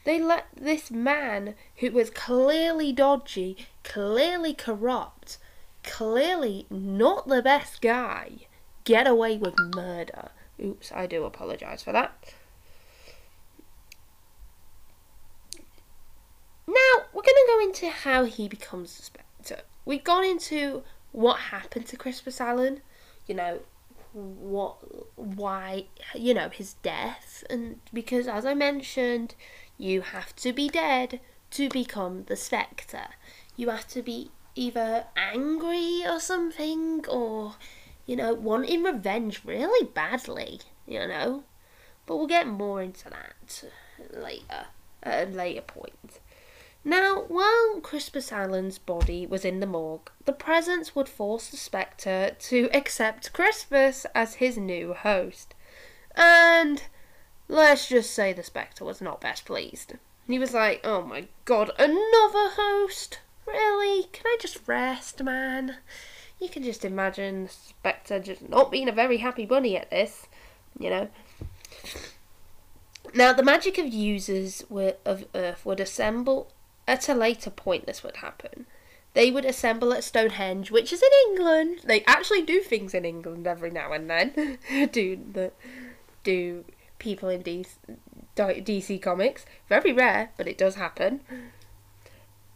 They 0.04 0.20
let 0.20 0.48
this 0.56 0.90
man, 0.90 1.56
who 1.78 1.92
was 1.92 2.10
clearly 2.10 2.92
dodgy, 2.92 3.68
clearly 3.84 4.54
corrupt, 4.54 5.38
clearly 5.84 6.66
not 6.70 7.28
the 7.28 7.42
best 7.42 7.82
guy, 7.82 8.48
get 8.84 9.08
away 9.08 9.38
with 9.38 9.56
murder. 9.76 10.30
Oops, 10.64 10.92
I 10.92 11.08
do 11.08 11.24
apologise 11.26 11.84
for 11.84 11.92
that. 11.92 12.34
Now, 16.68 17.06
we're 17.14 17.24
going 17.24 17.36
to 17.36 17.48
go 17.48 17.60
into 17.62 17.90
how 17.90 18.26
he 18.26 18.48
becomes 18.48 18.96
the 18.96 19.04
Spectre. 19.04 19.64
We've 19.84 20.04
gone 20.04 20.24
into 20.24 20.84
what 21.12 21.40
happened 21.40 21.88
to 21.88 21.98
Crispus 21.98 22.40
Allen, 22.40 22.82
you 23.28 23.36
know, 23.36 23.60
what, 24.14 24.78
why, 25.18 25.86
you 26.16 26.34
know, 26.34 26.50
his 26.50 26.76
death, 26.76 27.44
and 27.50 27.80
because 27.94 28.28
as 28.28 28.46
I 28.46 28.54
mentioned, 28.54 29.36
you 29.78 30.02
have 30.02 30.36
to 30.38 30.54
be 30.54 30.70
dead 30.70 31.20
to 31.52 31.70
become 31.70 32.26
the 32.26 32.36
Spectre. 32.36 33.08
You 33.56 33.70
have 33.70 33.88
to 33.90 34.02
be 34.02 34.32
either 34.56 35.06
angry 35.16 36.04
or 36.08 36.20
something, 36.20 37.06
or, 37.08 37.56
you 38.06 38.16
know, 38.16 38.34
wanting 38.34 38.84
revenge 38.84 39.42
really 39.46 39.88
badly, 39.88 40.62
you 40.86 41.00
know. 41.08 41.44
But 42.06 42.18
we'll 42.18 42.28
get 42.28 42.48
more 42.48 42.82
into 42.82 43.10
that 43.10 43.64
later, 44.12 44.66
at 45.04 45.28
a 45.28 45.32
later 45.32 45.62
point. 45.62 46.20
Now, 46.84 47.26
while 47.28 47.80
Crispus 47.82 48.32
Allen's 48.32 48.80
body 48.80 49.28
was 49.28 49.46
in 49.46 49.60
the 49.60 49.68
morgue, 49.68 50.10
the 50.26 50.34
presence 50.34 50.96
would 50.96 51.08
force 51.08 51.48
the 51.48 51.58
Spectre 51.58 52.36
to 52.40 52.70
accept 52.74 53.34
Crispus 53.34 54.08
as 54.16 54.36
his 54.36 54.58
new 54.58 54.94
host. 54.94 55.54
And 56.16 56.82
let's 57.48 57.88
just 57.88 58.12
say 58.12 58.34
the 58.34 58.42
Spectre 58.42 58.84
was 58.84 59.00
not 59.00 59.22
best 59.22 59.46
pleased. 59.46 59.94
He 60.26 60.40
was 60.40 60.56
like, 60.56 60.82
oh 60.84 61.04
my 61.04 61.28
god, 61.46 61.70
another 61.78 62.50
host? 62.56 63.20
Really? 63.52 64.04
Can 64.12 64.26
I 64.26 64.38
just 64.40 64.68
rest, 64.68 65.22
man? 65.24 65.78
You 66.40 66.50
can 66.50 66.64
just 66.64 66.86
imagine 66.86 67.50
Spectre 67.50 68.20
just 68.20 68.48
not 68.48 68.72
being 68.72 68.90
a 68.90 68.94
very 68.94 69.18
happy 69.18 69.46
bunny 69.46 69.78
at 69.78 69.92
this, 69.92 70.28
you 70.80 70.90
know. 70.90 71.10
Now, 73.14 73.34
the 73.34 73.44
magic 73.44 73.78
of 73.78 73.88
users 73.88 74.64
of 75.06 75.26
Earth 75.36 75.66
would 75.66 75.80
assemble 75.80 76.52
at 76.88 77.08
a 77.10 77.14
later 77.14 77.50
point, 77.50 77.86
this 77.86 78.04
would 78.04 78.18
happen. 78.18 78.66
They 79.14 79.30
would 79.30 79.46
assemble 79.46 79.94
at 79.94 80.04
Stonehenge, 80.04 80.72
which 80.72 80.94
is 80.94 81.02
in 81.02 81.32
England. 81.32 81.82
They 81.84 82.04
actually 82.06 82.42
do 82.42 82.62
things 82.62 82.94
in 82.94 83.06
England 83.06 83.46
every 83.46 83.70
now 83.70 83.92
and 83.92 84.10
then. 84.10 84.58
do 84.92 85.20
the 85.32 85.52
do 86.24 86.64
people 86.98 87.30
in 87.30 87.44
DC, 87.44 87.68
DC 88.36 89.02
Comics? 89.02 89.46
Very 89.68 89.92
rare, 89.92 90.32
but 90.38 90.48
it 90.48 90.58
does 90.58 90.76
happen. 90.76 91.22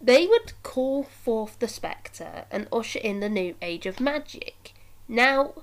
They 0.01 0.27
would 0.27 0.53
call 0.61 1.03
forth 1.03 1.59
the 1.59 1.67
Spectre 1.67 2.45
and 2.51 2.67
usher 2.71 2.99
in 2.99 3.21
the 3.21 3.29
new 3.29 3.55
age 3.61 3.85
of 3.85 3.99
magic. 3.99 4.73
Now, 5.07 5.53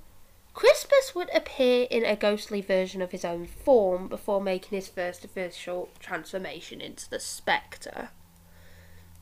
Crispus 0.55 1.15
would 1.15 1.31
appear 1.35 1.87
in 1.91 2.05
a 2.05 2.17
ghostly 2.17 2.61
version 2.61 3.01
of 3.01 3.13
his 3.13 3.25
own 3.25 3.47
form 3.47 4.09
before 4.09 4.41
making 4.41 4.77
his 4.77 4.89
first 4.89 5.25
official 5.25 5.89
transformation 5.99 6.81
into 6.81 7.09
the 7.09 7.21
Spectre. 7.21 8.11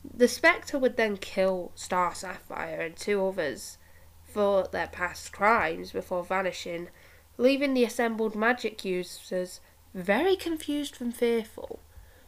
The 0.03 0.27
Spectre 0.27 0.79
would 0.79 0.97
then 0.97 1.17
kill 1.17 1.71
Star 1.75 2.13
Sapphire 2.15 2.81
and 2.81 2.95
two 2.95 3.25
others 3.25 3.77
for 4.23 4.67
their 4.67 4.87
past 4.87 5.31
crimes 5.31 5.91
before 5.91 6.23
vanishing, 6.23 6.89
leaving 7.37 7.73
the 7.73 7.83
assembled 7.83 8.35
magic 8.35 8.83
users 8.83 9.61
very 9.93 10.35
confused 10.35 11.01
and 11.01 11.15
fearful 11.15 11.79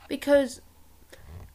because 0.08 0.62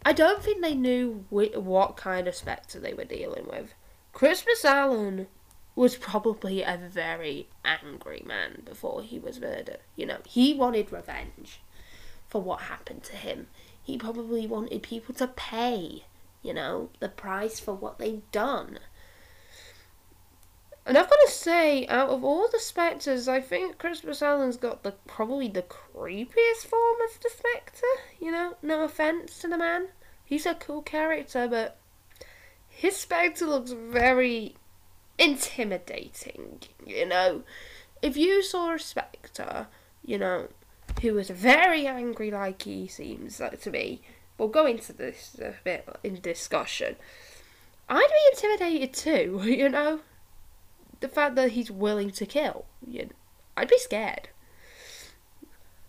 I 0.04 0.12
don't 0.12 0.42
think 0.42 0.62
they 0.62 0.74
knew 0.74 1.24
wh- 1.30 1.56
what 1.56 1.96
kind 1.96 2.28
of 2.28 2.34
Spectre 2.34 2.78
they 2.78 2.94
were 2.94 3.04
dealing 3.04 3.46
with. 3.46 3.74
Crispus 4.12 4.64
Allen 4.64 5.26
was 5.74 5.96
probably 5.96 6.62
a 6.62 6.76
very 6.76 7.48
angry 7.64 8.22
man 8.26 8.62
before 8.64 9.02
he 9.02 9.18
was 9.18 9.40
murdered. 9.40 9.78
You 9.96 10.06
know, 10.06 10.18
he 10.26 10.54
wanted 10.54 10.92
revenge 10.92 11.60
for 12.28 12.42
what 12.42 12.62
happened 12.62 13.04
to 13.04 13.16
him. 13.16 13.46
He 13.82 13.96
probably 13.96 14.46
wanted 14.46 14.82
people 14.82 15.14
to 15.14 15.28
pay, 15.28 16.04
you 16.42 16.52
know, 16.52 16.90
the 16.98 17.08
price 17.08 17.60
for 17.60 17.74
what 17.74 17.98
they'd 17.98 18.28
done. 18.32 18.80
And 20.88 20.96
I've 20.96 21.10
got 21.10 21.18
to 21.26 21.30
say, 21.30 21.86
out 21.88 22.08
of 22.08 22.24
all 22.24 22.48
the 22.50 22.58
spectres, 22.58 23.28
I 23.28 23.42
think 23.42 23.76
Crispus 23.76 24.22
Allen's 24.22 24.56
got 24.56 24.84
the 24.84 24.92
probably 25.06 25.46
the 25.46 25.60
creepiest 25.60 26.64
form 26.64 26.96
of 27.04 27.20
the 27.20 27.28
spectre. 27.28 27.86
You 28.18 28.32
know, 28.32 28.56
no 28.62 28.84
offense 28.84 29.38
to 29.40 29.48
the 29.48 29.58
man, 29.58 29.88
he's 30.24 30.46
a 30.46 30.54
cool 30.54 30.80
character, 30.80 31.46
but 31.46 31.76
his 32.70 32.96
spectre 32.96 33.44
looks 33.44 33.72
very 33.72 34.56
intimidating. 35.18 36.60
You 36.86 37.04
know, 37.04 37.42
if 38.00 38.16
you 38.16 38.42
saw 38.42 38.72
a 38.72 38.78
spectre, 38.78 39.66
you 40.02 40.16
know, 40.16 40.48
who 41.02 41.12
was 41.12 41.28
very 41.28 41.86
angry, 41.86 42.30
like 42.30 42.62
he 42.62 42.86
seems 42.86 43.40
like 43.40 43.60
to 43.60 43.70
me, 43.70 44.00
we'll 44.38 44.48
go 44.48 44.64
into 44.64 44.94
this 44.94 45.36
a 45.38 45.52
bit 45.62 45.86
in 46.02 46.18
discussion. 46.22 46.96
I'd 47.90 48.08
be 48.08 48.48
intimidated 48.48 48.94
too. 48.94 49.42
You 49.44 49.68
know 49.68 50.00
the 51.00 51.08
fact 51.08 51.34
that 51.36 51.52
he's 51.52 51.70
willing 51.70 52.10
to 52.10 52.26
kill. 52.26 52.66
I'd 53.56 53.68
be 53.68 53.78
scared. 53.78 54.28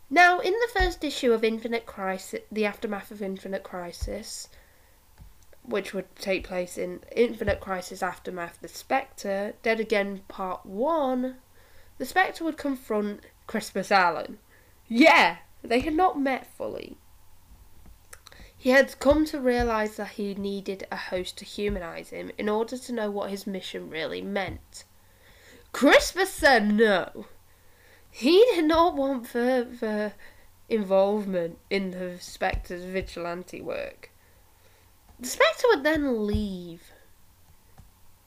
Now, 0.09 0.39
in 0.39 0.53
the 0.53 0.79
first 0.79 1.03
issue 1.03 1.33
of 1.33 1.43
Infinite 1.43 1.85
Crisis, 1.85 2.41
the 2.51 2.65
aftermath 2.65 3.11
of 3.11 3.21
Infinite 3.21 3.63
Crisis, 3.63 4.49
which 5.63 5.93
would 5.93 6.15
take 6.15 6.47
place 6.47 6.77
in 6.77 7.01
Infinite 7.15 7.59
Crisis 7.59 8.01
Aftermath, 8.01 8.59
the 8.59 8.67
Spectre, 8.67 9.53
Dead 9.61 9.79
Again 9.79 10.21
Part 10.27 10.65
1, 10.65 11.35
the 11.99 12.05
Spectre 12.05 12.43
would 12.43 12.57
confront 12.57 13.21
Crispus 13.45 13.91
Allen. 13.91 14.39
Yeah, 14.87 15.37
they 15.61 15.81
had 15.81 15.93
not 15.93 16.19
met 16.19 16.47
fully. 16.57 16.97
He 18.57 18.71
had 18.71 18.99
come 18.99 19.25
to 19.27 19.39
realise 19.39 19.97
that 19.97 20.09
he 20.11 20.33
needed 20.33 20.87
a 20.91 20.95
host 20.97 21.37
to 21.37 21.45
humanise 21.45 22.09
him 22.09 22.31
in 22.37 22.49
order 22.49 22.77
to 22.77 22.91
know 22.91 23.11
what 23.11 23.29
his 23.29 23.45
mission 23.45 23.89
really 23.89 24.21
meant. 24.21 24.85
Crispus 25.71 26.31
said 26.31 26.73
no. 26.73 27.25
He 28.11 28.43
did 28.53 28.65
not 28.65 28.95
want 28.95 29.27
further 29.27 30.13
involvement 30.67 31.59
in 31.69 31.91
the 31.91 32.17
Spectre's 32.19 32.83
vigilante 32.83 33.61
work. 33.61 34.11
The 35.19 35.27
Spectre 35.27 35.67
would 35.69 35.83
then 35.83 36.25
leave 36.25 36.91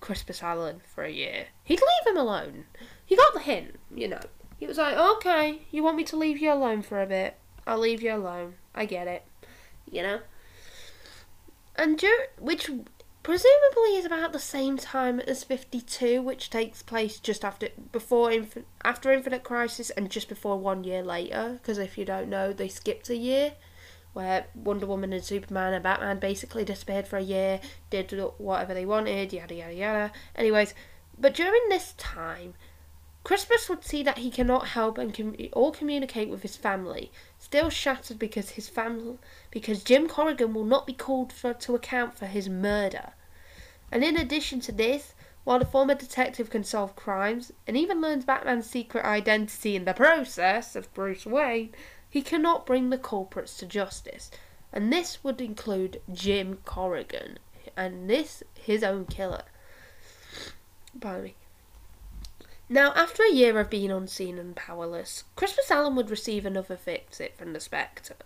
Crispus 0.00 0.42
Allen 0.42 0.82
for 0.86 1.04
a 1.04 1.10
year. 1.10 1.46
He'd 1.64 1.80
leave 1.80 2.14
him 2.14 2.18
alone. 2.18 2.64
He 3.04 3.16
got 3.16 3.34
the 3.34 3.40
hint, 3.40 3.76
you 3.94 4.08
know. 4.08 4.20
He 4.58 4.66
was 4.66 4.78
like, 4.78 4.96
okay, 4.96 5.62
you 5.70 5.82
want 5.82 5.96
me 5.96 6.04
to 6.04 6.16
leave 6.16 6.38
you 6.38 6.52
alone 6.52 6.82
for 6.82 7.00
a 7.00 7.06
bit? 7.06 7.36
I'll 7.66 7.78
leave 7.78 8.02
you 8.02 8.14
alone. 8.14 8.54
I 8.74 8.84
get 8.84 9.06
it. 9.06 9.24
You 9.90 10.02
know? 10.02 10.20
And 11.76 11.98
dur- 11.98 12.28
which 12.38 12.70
presumably 13.22 13.96
is 13.96 14.04
about 14.04 14.32
the 14.32 14.38
same 14.38 14.76
time 14.76 15.20
as 15.20 15.44
52 15.44 16.20
which 16.22 16.50
takes 16.50 16.82
place 16.82 17.20
just 17.20 17.44
after 17.44 17.68
before 17.92 18.30
Infin- 18.30 18.64
after 18.84 19.12
infinite 19.12 19.44
crisis 19.44 19.90
and 19.90 20.10
just 20.10 20.28
before 20.28 20.58
one 20.58 20.82
year 20.82 21.02
later 21.02 21.58
because 21.60 21.78
if 21.78 21.96
you 21.96 22.04
don't 22.04 22.28
know 22.28 22.52
they 22.52 22.68
skipped 22.68 23.08
a 23.10 23.16
year 23.16 23.52
where 24.12 24.46
wonder 24.54 24.86
woman 24.86 25.12
and 25.12 25.24
superman 25.24 25.72
and 25.72 25.82
batman 25.82 26.18
basically 26.18 26.64
disappeared 26.64 27.06
for 27.06 27.16
a 27.16 27.22
year 27.22 27.60
did 27.90 28.10
whatever 28.38 28.74
they 28.74 28.84
wanted 28.84 29.32
yada 29.32 29.54
yada 29.54 29.74
yada. 29.74 30.12
Anyways 30.34 30.74
but 31.18 31.34
during 31.34 31.68
this 31.68 31.94
time 31.96 32.54
Crispus 33.24 33.68
would 33.68 33.84
see 33.84 34.02
that 34.02 34.18
he 34.18 34.30
cannot 34.30 34.68
help 34.68 34.98
and 34.98 35.14
com- 35.14 35.36
or 35.52 35.70
communicate 35.70 36.28
with 36.28 36.42
his 36.42 36.56
family, 36.56 37.12
still 37.38 37.70
shattered 37.70 38.18
because 38.18 38.50
his 38.50 38.68
family 38.68 39.18
because 39.50 39.84
Jim 39.84 40.08
Corrigan 40.08 40.52
will 40.52 40.64
not 40.64 40.86
be 40.86 40.92
called 40.92 41.32
for 41.32 41.54
to 41.54 41.74
account 41.74 42.18
for 42.18 42.26
his 42.26 42.48
murder. 42.48 43.12
And 43.92 44.02
in 44.02 44.16
addition 44.16 44.60
to 44.62 44.72
this, 44.72 45.14
while 45.44 45.58
the 45.58 45.64
former 45.64 45.94
detective 45.94 46.50
can 46.50 46.64
solve 46.64 46.96
crimes 46.96 47.52
and 47.66 47.76
even 47.76 48.00
learns 48.00 48.24
Batman's 48.24 48.68
secret 48.68 49.04
identity 49.04 49.76
in 49.76 49.84
the 49.84 49.94
process 49.94 50.74
of 50.74 50.92
Bruce 50.94 51.26
Wayne, 51.26 51.74
he 52.08 52.22
cannot 52.22 52.66
bring 52.66 52.90
the 52.90 52.98
culprits 52.98 53.56
to 53.58 53.66
justice. 53.66 54.30
And 54.72 54.92
this 54.92 55.22
would 55.22 55.40
include 55.40 56.00
Jim 56.12 56.58
Corrigan 56.64 57.38
and 57.76 58.08
this 58.08 58.42
his 58.54 58.82
own 58.82 59.06
killer. 59.06 59.44
Pardon 61.00 61.24
me. 61.24 61.34
Now, 62.68 62.92
after 62.94 63.22
a 63.22 63.32
year 63.32 63.58
of 63.60 63.68
being 63.68 63.90
unseen 63.90 64.38
and 64.38 64.56
powerless, 64.56 65.24
Crispus 65.36 65.70
Allen 65.70 65.94
would 65.96 66.10
receive 66.10 66.46
another 66.46 66.76
visit 66.76 67.36
from 67.36 67.52
the 67.52 67.60
Spectre. 67.60 68.16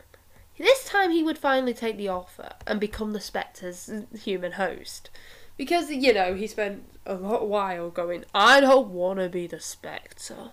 This 0.58 0.84
time 0.84 1.10
he 1.10 1.22
would 1.22 1.38
finally 1.38 1.74
take 1.74 1.96
the 1.96 2.08
offer 2.08 2.52
and 2.66 2.80
become 2.80 3.12
the 3.12 3.20
Spectre's 3.20 3.90
human 4.22 4.52
host. 4.52 5.10
Because, 5.56 5.90
you 5.90 6.12
know, 6.12 6.34
he 6.34 6.46
spent 6.46 6.84
a 7.04 7.14
lot 7.14 7.42
of 7.42 7.48
while 7.48 7.90
going, 7.90 8.24
I 8.34 8.60
don't 8.60 8.88
want 8.88 9.18
to 9.18 9.28
be 9.28 9.46
the 9.46 9.60
Spectre. 9.60 10.52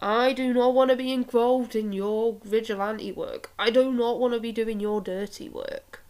I 0.00 0.32
do 0.32 0.52
not 0.52 0.74
want 0.74 0.90
to 0.90 0.96
be 0.96 1.12
involved 1.12 1.76
in 1.76 1.92
your 1.92 2.38
vigilante 2.42 3.12
work. 3.12 3.50
I 3.58 3.70
do 3.70 3.92
not 3.92 4.18
want 4.18 4.34
to 4.34 4.40
be 4.40 4.52
doing 4.52 4.80
your 4.80 5.00
dirty 5.00 5.48
work. 5.48 6.02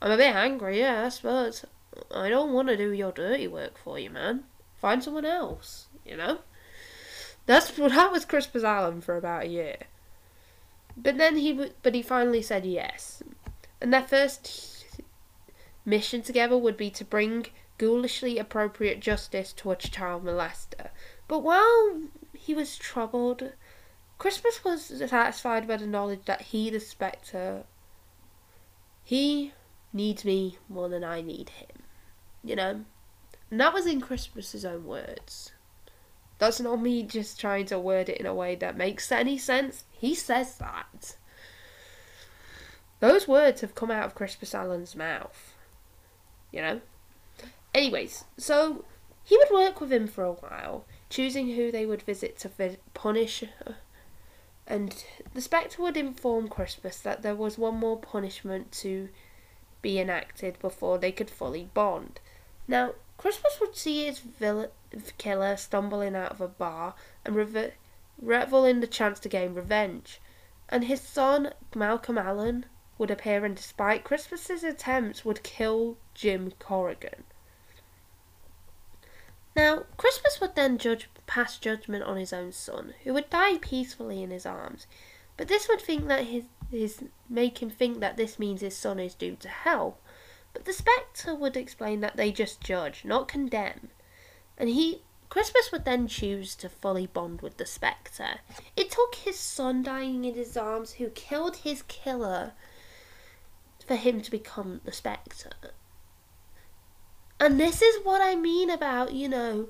I'm 0.00 0.10
a 0.10 0.16
bit 0.16 0.34
angry, 0.34 0.78
yes, 0.78 1.20
but 1.20 1.64
I 2.14 2.28
don't 2.28 2.52
want 2.52 2.68
to 2.68 2.76
do 2.76 2.90
your 2.90 3.12
dirty 3.12 3.48
work 3.48 3.78
for 3.78 3.98
you, 3.98 4.10
man. 4.10 4.44
Find 4.76 5.02
someone 5.02 5.24
else, 5.24 5.85
you 6.06 6.16
know? 6.16 6.38
That's 7.46 7.76
what 7.78 7.92
that 7.92 8.12
was 8.12 8.24
Crispus 8.24 8.64
Allen 8.64 9.00
for 9.00 9.16
about 9.16 9.44
a 9.44 9.48
year. 9.48 9.76
But 10.96 11.18
then 11.18 11.36
he 11.36 11.70
but 11.82 11.94
he 11.94 12.02
finally 12.02 12.42
said 12.42 12.64
yes. 12.64 13.22
And 13.80 13.92
their 13.92 14.02
first 14.02 14.84
mission 15.84 16.22
together 16.22 16.56
would 16.56 16.76
be 16.76 16.90
to 16.90 17.04
bring 17.04 17.46
ghoulishly 17.78 18.38
appropriate 18.38 19.00
justice 19.00 19.52
to 19.52 19.70
a 19.70 19.76
child 19.76 20.24
molester. 20.24 20.88
But 21.28 21.40
while 21.40 22.02
he 22.32 22.54
was 22.54 22.76
troubled, 22.76 23.52
Crispus 24.18 24.64
was 24.64 24.84
satisfied 24.84 25.68
by 25.68 25.76
the 25.76 25.86
knowledge 25.86 26.24
that 26.24 26.42
he, 26.42 26.70
the 26.70 26.80
Spectre, 26.80 27.64
he 29.04 29.52
needs 29.92 30.24
me 30.24 30.58
more 30.68 30.88
than 30.88 31.04
I 31.04 31.20
need 31.20 31.50
him. 31.50 31.82
You 32.42 32.56
know? 32.56 32.84
And 33.50 33.60
that 33.60 33.74
was 33.74 33.86
in 33.86 34.00
Crispus's 34.00 34.64
own 34.64 34.86
words. 34.86 35.52
That's 36.38 36.60
not 36.60 36.80
me 36.80 37.02
just 37.02 37.40
trying 37.40 37.66
to 37.66 37.78
word 37.78 38.08
it 38.08 38.18
in 38.18 38.26
a 38.26 38.34
way 38.34 38.54
that 38.56 38.76
makes 38.76 39.10
any 39.10 39.38
sense. 39.38 39.84
He 39.90 40.14
says 40.14 40.58
that. 40.58 41.16
Those 43.00 43.28
words 43.28 43.60
have 43.60 43.74
come 43.74 43.90
out 43.90 44.06
of 44.06 44.14
Crispus 44.14 44.54
Allen's 44.54 44.94
mouth. 44.94 45.54
You 46.50 46.62
know? 46.62 46.80
Anyways, 47.74 48.24
so 48.38 48.84
he 49.24 49.36
would 49.36 49.50
work 49.50 49.80
with 49.80 49.92
him 49.92 50.06
for 50.06 50.24
a 50.24 50.32
while, 50.32 50.84
choosing 51.10 51.54
who 51.54 51.70
they 51.70 51.84
would 51.84 52.02
visit 52.02 52.38
to 52.38 52.48
vi- 52.48 52.78
punish. 52.94 53.44
And 54.66 55.04
the 55.34 55.40
Spectre 55.40 55.82
would 55.82 55.96
inform 55.96 56.48
Crispus 56.48 57.00
that 57.00 57.22
there 57.22 57.34
was 57.34 57.58
one 57.58 57.76
more 57.76 57.98
punishment 57.98 58.72
to 58.72 59.08
be 59.82 59.98
enacted 59.98 60.58
before 60.58 60.98
they 60.98 61.12
could 61.12 61.30
fully 61.30 61.70
bond. 61.74 62.20
Now, 62.66 62.94
Crispus 63.18 63.58
would 63.60 63.76
see 63.76 64.04
his 64.04 64.18
villain 64.18 64.70
killer 65.18 65.56
stumbling 65.56 66.14
out 66.14 66.32
of 66.32 66.40
a 66.40 66.48
bar 66.48 66.94
and 67.24 67.34
revel 68.20 68.64
in 68.64 68.80
the 68.80 68.86
chance 68.86 69.18
to 69.20 69.28
gain 69.28 69.54
revenge. 69.54 70.20
And 70.68 70.84
his 70.84 71.00
son, 71.00 71.52
Malcolm 71.74 72.18
Allen, 72.18 72.66
would 72.98 73.10
appear 73.10 73.44
and 73.44 73.56
despite 73.56 74.04
Crispus's 74.04 74.64
attempts 74.64 75.24
would 75.24 75.42
kill 75.42 75.96
Jim 76.14 76.52
Corrigan. 76.58 77.24
Now, 79.54 79.84
Crispus 79.96 80.40
would 80.40 80.54
then 80.54 80.76
judge 80.76 81.08
pass 81.26 81.58
judgment 81.58 82.04
on 82.04 82.16
his 82.16 82.32
own 82.32 82.52
son, 82.52 82.94
who 83.04 83.14
would 83.14 83.30
die 83.30 83.58
peacefully 83.58 84.22
in 84.22 84.30
his 84.30 84.44
arms. 84.44 84.86
But 85.36 85.48
this 85.48 85.68
would 85.68 85.80
think 85.80 86.08
that 86.08 86.24
his, 86.24 86.44
his 86.70 87.04
make 87.28 87.62
him 87.62 87.70
think 87.70 88.00
that 88.00 88.16
this 88.16 88.38
means 88.38 88.60
his 88.60 88.76
son 88.76 89.00
is 89.00 89.14
doomed 89.14 89.40
to 89.40 89.48
hell. 89.48 89.98
But 90.56 90.64
the 90.64 90.72
Spectre 90.72 91.34
would 91.34 91.54
explain 91.54 92.00
that 92.00 92.16
they 92.16 92.32
just 92.32 92.62
judge, 92.62 93.04
not 93.04 93.28
condemn. 93.28 93.90
And 94.56 94.70
he 94.70 95.02
Crispus 95.28 95.70
would 95.70 95.84
then 95.84 96.08
choose 96.08 96.54
to 96.54 96.70
fully 96.70 97.06
bond 97.06 97.42
with 97.42 97.58
the 97.58 97.66
Spectre. 97.66 98.40
It 98.74 98.90
took 98.90 99.16
his 99.16 99.38
son 99.38 99.82
dying 99.82 100.24
in 100.24 100.34
his 100.34 100.56
arms, 100.56 100.92
who 100.92 101.10
killed 101.10 101.56
his 101.56 101.82
killer, 101.82 102.54
for 103.86 103.96
him 103.96 104.22
to 104.22 104.30
become 104.30 104.80
the 104.86 104.92
Spectre. 104.92 105.74
And 107.38 107.60
this 107.60 107.82
is 107.82 108.02
what 108.02 108.22
I 108.22 108.34
mean 108.34 108.70
about, 108.70 109.12
you 109.12 109.28
know, 109.28 109.68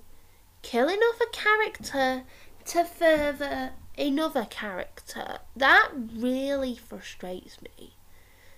killing 0.63 1.01
off 1.01 1.21
a 1.21 1.27
character 1.33 2.23
to 2.67 2.85
further 2.85 3.73
another 3.99 4.45
character. 4.45 5.41
That 5.57 5.91
really 6.15 6.77
frustrates 6.77 7.61
me. 7.61 7.97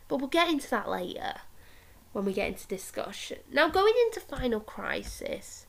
But 0.08 0.18
we'll 0.18 0.28
get 0.28 0.50
into 0.50 0.68
that 0.68 0.90
later 0.90 1.40
when 2.12 2.24
we 2.24 2.32
get 2.32 2.48
into 2.48 2.66
discussion. 2.66 3.38
Now, 3.52 3.68
going 3.68 3.94
into 4.06 4.20
Final 4.20 4.60
Crisis, 4.60 5.66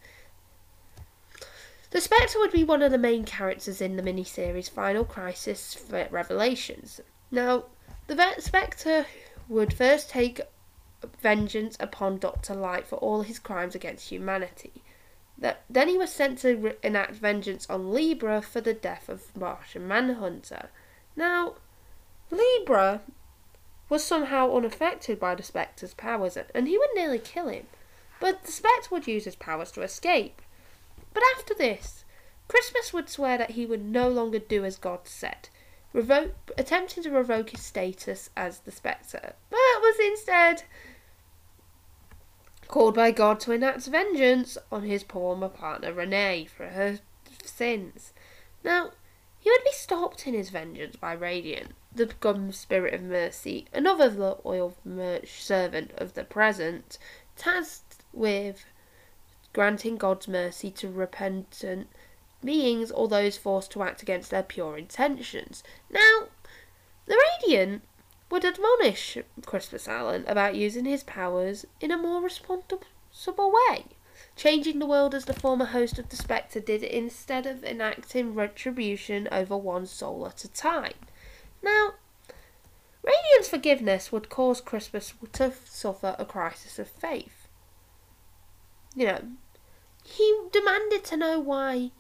The 1.92 2.02
Spectre 2.02 2.38
would 2.40 2.52
be 2.52 2.64
one 2.64 2.84
of 2.84 2.92
the 2.92 2.98
main 3.00 3.24
characters 3.24 3.82
in 3.82 3.96
the 3.96 4.04
miniseries 4.04 4.70
Final 4.70 5.04
Crisis 5.04 5.78
Revelations. 5.90 7.02
Now, 7.32 7.66
the 8.08 8.36
Spectre 8.40 9.08
would 9.48 9.74
first 9.74 10.10
take 10.10 10.42
vengeance 11.22 11.76
upon 11.80 12.20
Dr. 12.20 12.54
Light 12.54 12.86
for 12.86 12.98
all 12.98 13.24
his 13.24 13.40
crimes 13.40 13.74
against 13.74 14.10
humanity. 14.10 14.84
Then 15.70 15.88
he 15.88 15.98
was 15.98 16.12
sent 16.12 16.40
to 16.40 16.76
enact 16.86 17.14
vengeance 17.14 17.68
on 17.70 17.92
Libra 17.92 18.42
for 18.42 18.62
the 18.62 18.74
death 18.74 19.10
of 19.10 19.36
Martian 19.36 19.88
Manhunter. 19.88 20.70
Now, 21.16 21.56
Libra 22.30 23.02
was 23.90 24.04
somehow 24.04 24.56
unaffected 24.56 25.20
by 25.20 25.36
the 25.36 25.44
Spectre's 25.44 25.94
powers, 25.96 26.38
and 26.56 26.68
he 26.68 26.78
would 26.78 26.92
nearly 26.94 27.20
kill 27.20 27.48
him. 27.48 27.66
But 28.20 28.44
the 28.44 28.52
Spectre 28.52 28.90
would 28.92 29.08
use 29.08 29.26
his 29.26 29.36
powers 29.36 29.72
to 29.72 29.82
escape. 29.82 30.42
But 31.14 31.24
after 31.36 31.54
this, 31.54 32.06
Crispus 32.48 32.94
would 32.94 33.10
swear 33.10 33.38
that 33.38 33.52
he 33.52 33.66
would 33.66 33.84
no 33.84 34.10
longer 34.10 34.40
do 34.40 34.64
as 34.66 34.78
God 34.78 35.08
said, 35.08 35.50
revoke, 35.94 36.34
attempting 36.58 37.04
to 37.04 37.12
revoke 37.12 37.50
his 37.52 37.62
status 37.62 38.30
as 38.36 38.60
the 38.60 38.72
Spectre, 38.72 39.34
but 39.50 39.58
was 39.82 39.98
instead 40.00 40.64
called 42.68 42.94
by 42.94 43.10
God 43.12 43.40
to 43.42 43.52
enact 43.52 43.86
vengeance 43.88 44.58
on 44.72 44.84
his 44.84 45.04
former 45.04 45.50
partner 45.50 45.92
Renee 45.92 46.46
for 46.46 46.68
her 46.68 47.00
sins. 47.44 48.14
Now, 48.64 48.92
he 49.40 49.50
would 49.50 49.64
be 49.64 49.72
stopped 49.72 50.28
in 50.28 50.34
his 50.34 50.50
vengeance 50.50 50.96
by 50.96 51.14
Radiant, 51.14 51.74
the 51.94 52.06
God 52.06 52.54
Spirit 52.54 52.94
of 52.94 53.02
Mercy, 53.02 53.66
another 53.74 54.06
of 54.06 54.16
the 54.16 54.38
loyal 54.44 54.76
servant 55.26 55.92
of 55.98 56.14
the 56.14 56.24
present, 56.24 56.98
tasked 57.36 58.04
with 58.14 58.66
granting 59.54 59.98
God's 59.98 60.28
mercy 60.28 60.70
to 60.72 60.90
repentant 60.90 61.88
beings 62.44 62.92
or 62.92 63.08
those 63.08 63.38
forced 63.38 63.72
to 63.72 63.84
act 63.84 64.02
against 64.02 64.32
their 64.32 64.44
pure 64.44 64.78
intentions. 64.78 65.64
Now, 65.90 66.28
the 67.06 67.22
Radiant 67.42 67.82
would 68.30 68.46
admonish 68.46 69.18
Crispus 69.46 69.88
Allen 69.88 70.24
about 70.28 70.56
using 70.56 70.86
his 70.86 71.04
powers 71.04 71.66
in 71.82 71.92
a 71.92 71.98
more 71.98 72.22
responsible 72.22 73.52
way, 73.52 73.86
changing 74.36 74.80
the 74.80 74.86
world 74.86 75.16
as 75.16 75.26
the 75.26 75.34
former 75.34 75.66
host 75.66 75.98
of 75.98 76.10
the 76.10 76.16
Spectre 76.16 76.60
did 76.60 76.84
instead 76.84 77.48
of 77.48 77.64
enacting 77.64 78.36
retribution 78.36 79.28
over 79.32 79.58
one 79.58 79.88
soul 79.88 80.28
at 80.28 80.44
a 80.44 80.48
time. 80.48 80.94
Now, 81.62 81.94
Radiant's 83.04 83.50
forgiveness 83.50 84.12
would 84.12 84.30
cause 84.30 84.62
Crispus 84.62 85.14
to 85.34 85.54
suffer 85.66 86.16
a 86.18 86.26
crisis 86.26 86.80
of 86.80 86.90
faith. 86.90 87.48
You 88.96 89.06
know, 89.06 89.22
he 90.04 90.48
demanded 90.52 91.04
to 91.06 91.18
know 91.18 91.40
why 91.40 91.92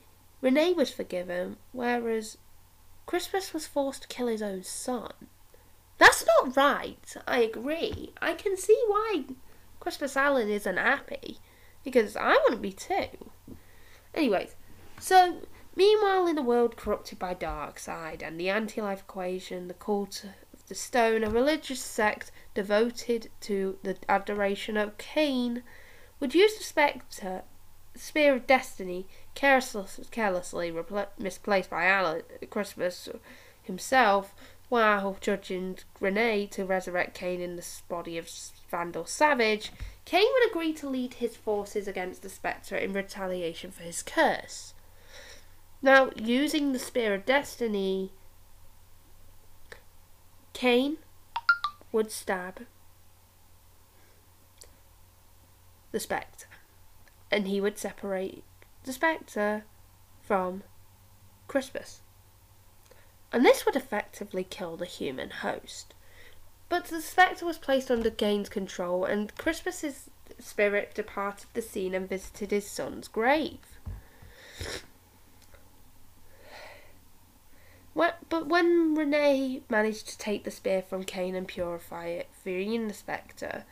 Renee 0.41 0.73
was 0.73 0.91
forgiven, 0.91 1.57
whereas 1.71 2.37
Crispus 3.05 3.53
was 3.53 3.67
forced 3.67 4.03
to 4.03 4.07
kill 4.07 4.27
his 4.27 4.41
own 4.41 4.63
son. 4.63 5.13
That's 5.97 6.25
not 6.25 6.55
right. 6.55 7.15
I 7.27 7.39
agree. 7.39 8.13
I 8.21 8.33
can 8.33 8.55
see 8.55 8.81
why 8.87 9.25
Crispus 9.79 10.15
Allen 10.15 10.49
isn't 10.49 10.77
happy 10.77 11.39
because 11.83 12.15
I 12.15 12.37
wouldn't 12.43 12.61
be 12.61 12.71
too. 12.71 13.31
Anyways, 14.13 14.55
so 14.99 15.41
meanwhile, 15.75 16.27
in 16.27 16.37
a 16.37 16.41
world 16.41 16.75
corrupted 16.75 17.19
by 17.19 17.33
Darkseid 17.33 18.21
and 18.21 18.39
the 18.39 18.49
anti-life 18.49 19.01
equation, 19.01 19.67
the 19.67 19.73
cult 19.73 20.25
of 20.53 20.67
the 20.67 20.75
stone, 20.75 21.23
a 21.23 21.29
religious 21.29 21.81
sect 21.81 22.31
devoted 22.53 23.29
to 23.41 23.77
the 23.83 23.97
adoration 24.07 24.77
of 24.77 24.97
Cain, 24.97 25.63
would 26.19 26.35
use 26.35 26.57
the 26.57 26.63
spectre, 26.63 27.43
spear 27.95 28.35
of 28.35 28.47
destiny, 28.47 29.07
carelessly, 29.35 30.05
carelessly 30.11 30.73
misplaced 31.17 31.69
by 31.69 31.85
Alan, 31.85 32.23
Crispus 32.49 33.09
himself, 33.61 34.33
while 34.69 35.17
judging 35.19 35.77
Renee 35.99 36.45
to 36.47 36.65
resurrect 36.65 37.15
Cain 37.15 37.41
in 37.41 37.55
the 37.55 37.65
body 37.87 38.17
of 38.17 38.29
Vandal 38.69 39.05
Savage, 39.05 39.71
Cain 40.05 40.27
would 40.33 40.49
agree 40.49 40.73
to 40.73 40.89
lead 40.89 41.15
his 41.15 41.35
forces 41.35 41.87
against 41.87 42.21
the 42.21 42.29
Spectre 42.29 42.75
in 42.75 42.93
retaliation 42.93 43.71
for 43.71 43.83
his 43.83 44.03
curse. 44.03 44.73
Now, 45.81 46.11
using 46.15 46.73
the 46.73 46.79
Spear 46.79 47.13
of 47.13 47.25
Destiny, 47.25 48.11
Cain 50.53 50.97
would 51.91 52.11
stab 52.11 52.65
the 55.91 55.99
Spectre, 55.99 56.47
and 57.31 57.47
he 57.47 57.61
would 57.61 57.77
separate 57.77 58.43
the 58.83 58.93
Spectre 58.93 59.63
from 60.21 60.63
Crispus 61.47 62.01
and 63.31 63.45
this 63.45 63.65
would 63.65 63.75
effectively 63.75 64.43
kill 64.43 64.75
the 64.75 64.85
human 64.85 65.29
host. 65.29 65.93
But 66.67 66.85
the 66.85 67.01
spectre 67.01 67.45
was 67.45 67.57
placed 67.57 67.89
under 67.89 68.09
Cain's 68.09 68.49
control, 68.49 69.05
and 69.05 69.35
Crispus's 69.35 70.09
spirit 70.39 70.93
departed 70.93 71.47
the 71.53 71.61
scene 71.61 71.93
and 71.95 72.07
visited 72.07 72.51
his 72.51 72.69
son's 72.69 73.07
grave. 73.07 73.59
But 77.99 78.47
when 78.47 78.95
Renee 78.95 79.63
managed 79.67 80.07
to 80.07 80.17
take 80.17 80.45
the 80.45 80.51
spear 80.51 80.81
from 80.81 81.03
Cain 81.03 81.35
and 81.35 81.45
purify 81.45 82.05
it, 82.05 82.29
freeing 82.31 82.87
the 82.87 82.93
spectre, 82.93 83.65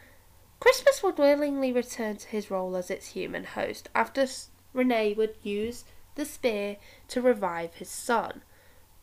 Crispus 0.59 1.01
would 1.01 1.17
willingly 1.17 1.71
return 1.71 2.17
to 2.17 2.27
his 2.27 2.51
role 2.51 2.75
as 2.75 2.91
its 2.91 3.09
human 3.09 3.45
host 3.45 3.87
after 3.95 4.27
Renee 4.73 5.13
would 5.13 5.37
use 5.43 5.85
the 6.15 6.25
spear 6.25 6.75
to 7.07 7.21
revive 7.21 7.75
his 7.75 7.89
son. 7.89 8.41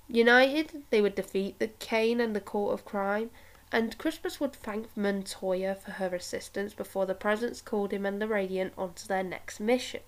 United, 0.09 0.83
they 0.91 1.01
would 1.01 1.15
defeat 1.15 1.59
the 1.59 1.69
Cain 1.69 2.21
and 2.21 2.37
the 2.37 2.41
Court 2.43 2.75
of 2.75 2.85
Crime, 2.85 3.31
and 3.73 3.97
Crispus 3.97 4.41
would 4.41 4.53
thank 4.53 4.95
Montoya 4.95 5.75
for 5.75 5.93
her 5.93 6.15
assistance 6.15 6.75
before 6.75 7.07
the 7.07 7.15
Presence 7.15 7.63
called 7.63 7.95
him 7.95 8.05
and 8.05 8.21
the 8.21 8.29
Radiant 8.29 8.75
onto 8.77 9.07
their 9.07 9.23
next 9.23 9.59
mission. 9.59 10.03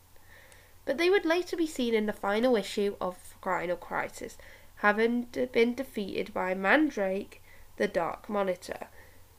But 0.84 0.98
they 0.98 1.08
would 1.08 1.24
later 1.24 1.56
be 1.56 1.66
seen 1.66 1.94
in 1.94 2.04
the 2.04 2.12
final 2.12 2.54
issue 2.54 2.96
of 3.00 3.16
Final 3.42 3.76
Crisis, 3.76 4.36
having 4.76 5.28
been 5.52 5.74
defeated 5.74 6.32
by 6.34 6.54
Mandrake, 6.54 7.42
the 7.76 7.88
Dark 7.88 8.28
Monitor. 8.28 8.88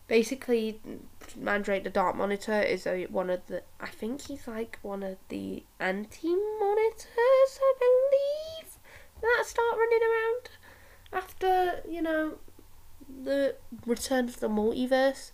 Basically, 0.07 0.79
Mandrake, 1.35 1.83
the 1.83 1.89
Dark 1.89 2.15
Monitor, 2.15 2.61
is 2.61 2.87
one 3.09 3.29
of 3.29 3.45
the. 3.47 3.63
I 3.79 3.87
think 3.87 4.21
he's 4.21 4.47
like 4.47 4.79
one 4.81 5.03
of 5.03 5.17
the 5.29 5.63
anti 5.79 6.33
monitors, 6.59 7.59
I 7.59 7.73
believe 7.79 8.77
that 9.21 9.43
start 9.45 9.77
running 9.77 9.99
around 10.01 10.49
after, 11.11 11.81
you 11.89 12.01
know, 12.01 12.37
the 13.07 13.55
return 13.85 14.25
of 14.25 14.39
the 14.39 14.49
multiverse. 14.49 15.31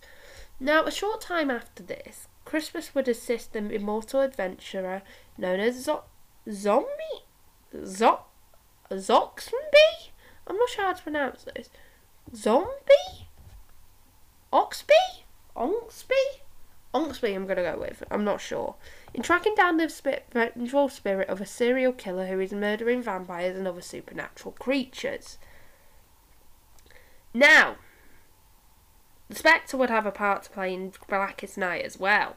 Now, 0.60 0.84
a 0.84 0.90
short 0.90 1.20
time 1.20 1.50
after 1.50 1.82
this, 1.82 2.28
Crispus 2.44 2.94
would 2.94 3.08
assist 3.08 3.52
the 3.52 3.58
immortal 3.58 4.20
adventurer 4.20 5.02
known 5.36 5.60
as 5.60 5.84
Zo- 5.84 6.04
Zombie? 6.50 7.24
Zo- 7.84 8.24
Zoxby? 8.90 10.10
I'm 10.46 10.56
not 10.56 10.68
sure 10.68 10.84
how 10.84 10.92
to 10.92 11.02
pronounce 11.02 11.44
this. 11.44 11.70
Zombie? 12.34 13.28
Oxby? 14.52 15.24
Onksby? 15.56 16.40
Onksby, 16.94 17.34
I'm 17.34 17.44
going 17.44 17.56
to 17.56 17.62
go 17.62 17.78
with. 17.78 18.04
I'm 18.10 18.24
not 18.24 18.40
sure. 18.40 18.76
In 19.12 19.22
tracking 19.22 19.54
down 19.56 19.78
the 19.78 20.22
vengeful 20.32 20.88
spirit 20.88 21.28
of 21.28 21.40
a 21.40 21.46
serial 21.46 21.92
killer 21.92 22.26
who 22.26 22.38
is 22.38 22.52
murdering 22.52 23.02
vampires 23.02 23.56
and 23.58 23.66
other 23.66 23.80
supernatural 23.80 24.52
creatures. 24.52 25.38
Now, 27.32 27.76
the 29.28 29.34
Spectre 29.34 29.76
would 29.76 29.90
have 29.90 30.06
a 30.06 30.12
part 30.12 30.44
to 30.44 30.50
play 30.50 30.72
in 30.72 30.92
Blackest 31.08 31.58
Night 31.58 31.84
as 31.84 31.98
well. 31.98 32.36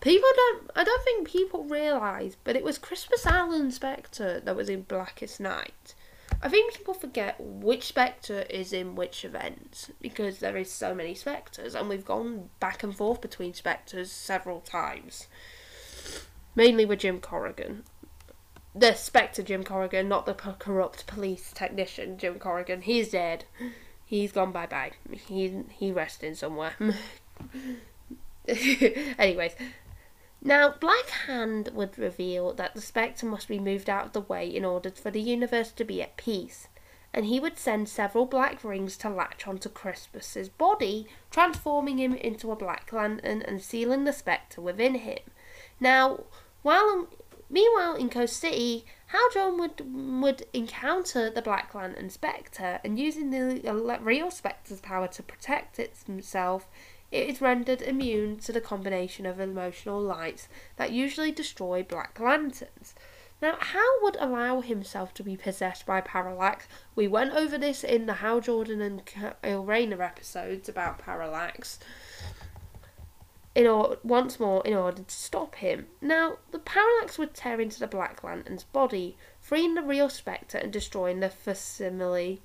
People 0.00 0.28
don't, 0.36 0.70
I 0.76 0.84
don't 0.84 1.04
think 1.04 1.28
people 1.28 1.64
realise, 1.64 2.36
but 2.44 2.54
it 2.54 2.62
was 2.62 2.78
Crispus 2.78 3.26
Allen 3.26 3.70
Spectre 3.70 4.40
that 4.40 4.56
was 4.56 4.68
in 4.68 4.82
Blackest 4.82 5.40
Night. 5.40 5.94
I 6.42 6.48
think 6.48 6.74
people 6.74 6.94
forget 6.94 7.36
which 7.40 7.84
Spectre 7.84 8.44
is 8.50 8.72
in 8.72 8.94
which 8.94 9.24
event 9.24 9.90
because 10.00 10.38
there 10.38 10.56
is 10.56 10.70
so 10.70 10.94
many 10.94 11.14
Spectres 11.14 11.74
and 11.74 11.88
we've 11.88 12.04
gone 12.04 12.50
back 12.60 12.82
and 12.82 12.94
forth 12.94 13.20
between 13.20 13.54
Spectres 13.54 14.12
several 14.12 14.60
times. 14.60 15.28
Mainly 16.54 16.84
with 16.84 17.00
Jim 17.00 17.20
Corrigan. 17.20 17.84
The 18.74 18.94
Spectre 18.94 19.42
Jim 19.42 19.64
Corrigan, 19.64 20.08
not 20.08 20.26
the 20.26 20.34
corrupt 20.34 21.06
police 21.06 21.52
technician 21.54 22.18
Jim 22.18 22.38
Corrigan. 22.38 22.82
He's 22.82 23.10
dead. 23.10 23.44
He's 24.04 24.32
gone 24.32 24.52
bye 24.52 24.66
bye. 24.66 24.92
He 25.10 25.62
he 25.70 25.90
resting 25.90 26.34
somewhere. 26.34 26.74
Anyways, 29.18 29.54
now, 30.46 30.70
Black 30.80 31.08
Hand 31.26 31.70
would 31.74 31.98
reveal 31.98 32.52
that 32.54 32.74
the 32.74 32.80
Spectre 32.80 33.26
must 33.26 33.48
be 33.48 33.58
moved 33.58 33.90
out 33.90 34.06
of 34.06 34.12
the 34.12 34.20
way 34.20 34.46
in 34.46 34.64
order 34.64 34.90
for 34.90 35.10
the 35.10 35.20
universe 35.20 35.72
to 35.72 35.84
be 35.84 36.00
at 36.00 36.16
peace, 36.16 36.68
and 37.12 37.26
he 37.26 37.40
would 37.40 37.58
send 37.58 37.88
several 37.88 38.26
black 38.26 38.62
rings 38.62 38.96
to 38.98 39.10
latch 39.10 39.46
onto 39.46 39.68
Crispus's 39.68 40.48
body, 40.48 41.08
transforming 41.30 41.98
him 41.98 42.14
into 42.14 42.52
a 42.52 42.56
Black 42.56 42.92
Lantern 42.92 43.42
and 43.42 43.60
sealing 43.60 44.04
the 44.04 44.12
Spectre 44.12 44.60
within 44.60 44.94
him. 44.94 45.18
Now, 45.80 46.24
while 46.62 47.08
meanwhile, 47.48 47.94
in 47.94 48.10
Coast 48.10 48.36
City, 48.36 48.84
Hal 49.06 49.30
Jordan 49.32 49.58
would 49.60 50.22
would 50.22 50.46
encounter 50.52 51.30
the 51.30 51.42
Black 51.42 51.74
Lantern 51.74 52.10
Spectre, 52.10 52.80
and 52.84 52.98
using 52.98 53.30
the 53.30 53.98
real 54.02 54.30
Spectre's 54.30 54.80
power 54.80 55.08
to 55.08 55.22
protect 55.22 55.78
itself, 55.78 56.68
it 57.10 57.28
is 57.28 57.40
rendered 57.40 57.82
immune 57.82 58.38
to 58.38 58.52
the 58.52 58.60
combination 58.60 59.26
of 59.26 59.40
emotional 59.40 60.00
lights 60.00 60.48
that 60.76 60.92
usually 60.92 61.32
destroy 61.32 61.82
Black 61.82 62.18
Lanterns. 62.18 62.94
Now, 63.40 63.56
Hal 63.60 63.98
would 64.02 64.16
allow 64.18 64.60
himself 64.60 65.12
to 65.14 65.22
be 65.22 65.36
possessed 65.36 65.84
by 65.84 66.00
Parallax. 66.00 66.66
We 66.94 67.06
went 67.06 67.34
over 67.34 67.58
this 67.58 67.84
in 67.84 68.06
the 68.06 68.14
Hal 68.14 68.40
Jordan 68.40 68.80
and 68.80 69.02
Kyle 69.04 69.64
Rayner 69.64 70.02
episodes 70.02 70.68
about 70.68 70.98
Parallax 70.98 71.78
in 73.56 73.66
or- 73.66 73.98
once 74.02 74.38
more 74.38 74.62
in 74.66 74.74
order 74.74 75.02
to 75.02 75.14
stop 75.14 75.56
him. 75.56 75.86
Now, 76.02 76.38
the 76.50 76.58
parallax 76.58 77.18
would 77.18 77.32
tear 77.32 77.58
into 77.58 77.80
the 77.80 77.86
Black 77.86 78.22
Lantern's 78.22 78.64
body, 78.64 79.16
freeing 79.40 79.74
the 79.74 79.82
real 79.82 80.10
Spectre 80.10 80.58
and 80.58 80.70
destroying 80.70 81.20
the 81.20 81.30
facsimile. 81.30 82.42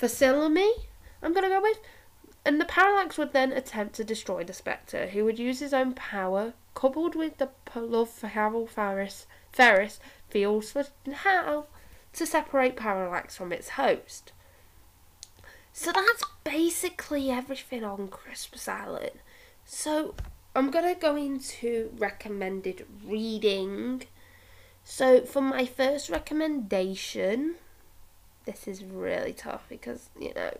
Facilime? 0.00 0.86
I'm 1.22 1.34
gonna 1.34 1.50
go 1.50 1.60
with. 1.60 1.78
And 2.44 2.60
the 2.60 2.64
parallax 2.64 3.18
would 3.18 3.32
then 3.32 3.52
attempt 3.52 3.94
to 3.96 4.04
destroy 4.04 4.42
the 4.42 4.52
Spectre, 4.52 5.08
who 5.08 5.24
would 5.24 5.38
use 5.38 5.60
his 5.60 5.72
own 5.72 5.94
power, 5.94 6.54
coupled 6.74 7.14
with 7.14 7.38
the 7.38 7.50
love 7.74 8.10
for 8.10 8.28
Carol 8.28 8.66
Ferris, 8.66 9.26
Ferris 9.52 10.00
feels 10.28 10.72
for 10.72 10.86
Hal, 11.10 11.68
to 12.14 12.26
separate 12.26 12.76
Parallax 12.76 13.36
from 13.36 13.52
its 13.52 13.70
host. 13.70 14.32
So 15.72 15.92
that's 15.92 16.24
basically 16.44 17.30
everything 17.30 17.84
on 17.84 18.08
Crispus 18.08 18.68
Allen. 18.68 19.20
So 19.64 20.14
I'm 20.54 20.70
gonna 20.70 20.94
go 20.94 21.16
into 21.16 21.92
recommended 21.96 22.86
reading. 23.06 24.04
So 24.84 25.22
for 25.22 25.40
my 25.40 25.64
first 25.64 26.10
recommendation, 26.10 27.54
this 28.44 28.68
is 28.68 28.84
really 28.84 29.32
tough 29.32 29.64
because 29.68 30.10
you 30.18 30.34
know 30.34 30.52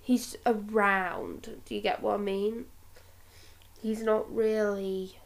he's 0.00 0.36
around. 0.46 1.60
Do 1.64 1.74
you 1.74 1.80
get 1.80 2.02
what 2.02 2.14
I 2.14 2.22
mean? 2.22 2.66
He's 3.80 4.02
not 4.02 4.32
really 4.34 5.16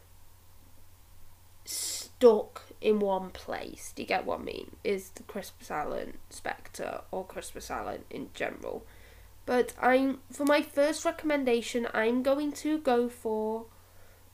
stuck 1.65 2.63
in 2.79 2.99
one 2.99 3.31
place. 3.31 3.91
Do 3.95 4.03
you 4.03 4.07
get 4.07 4.25
what 4.25 4.39
I 4.39 4.43
mean? 4.43 4.75
Is 4.83 5.09
the 5.09 5.23
Crispus 5.23 5.71
Allen 5.71 6.17
Spectre 6.29 7.01
or 7.11 7.25
Crispus 7.25 7.69
Allen 7.69 8.03
in 8.09 8.29
general? 8.33 8.85
But 9.45 9.73
I'm 9.79 10.19
for 10.31 10.45
my 10.45 10.61
first 10.61 11.05
recommendation, 11.05 11.87
I'm 11.93 12.23
going 12.23 12.51
to 12.53 12.79
go 12.79 13.09
for 13.09 13.65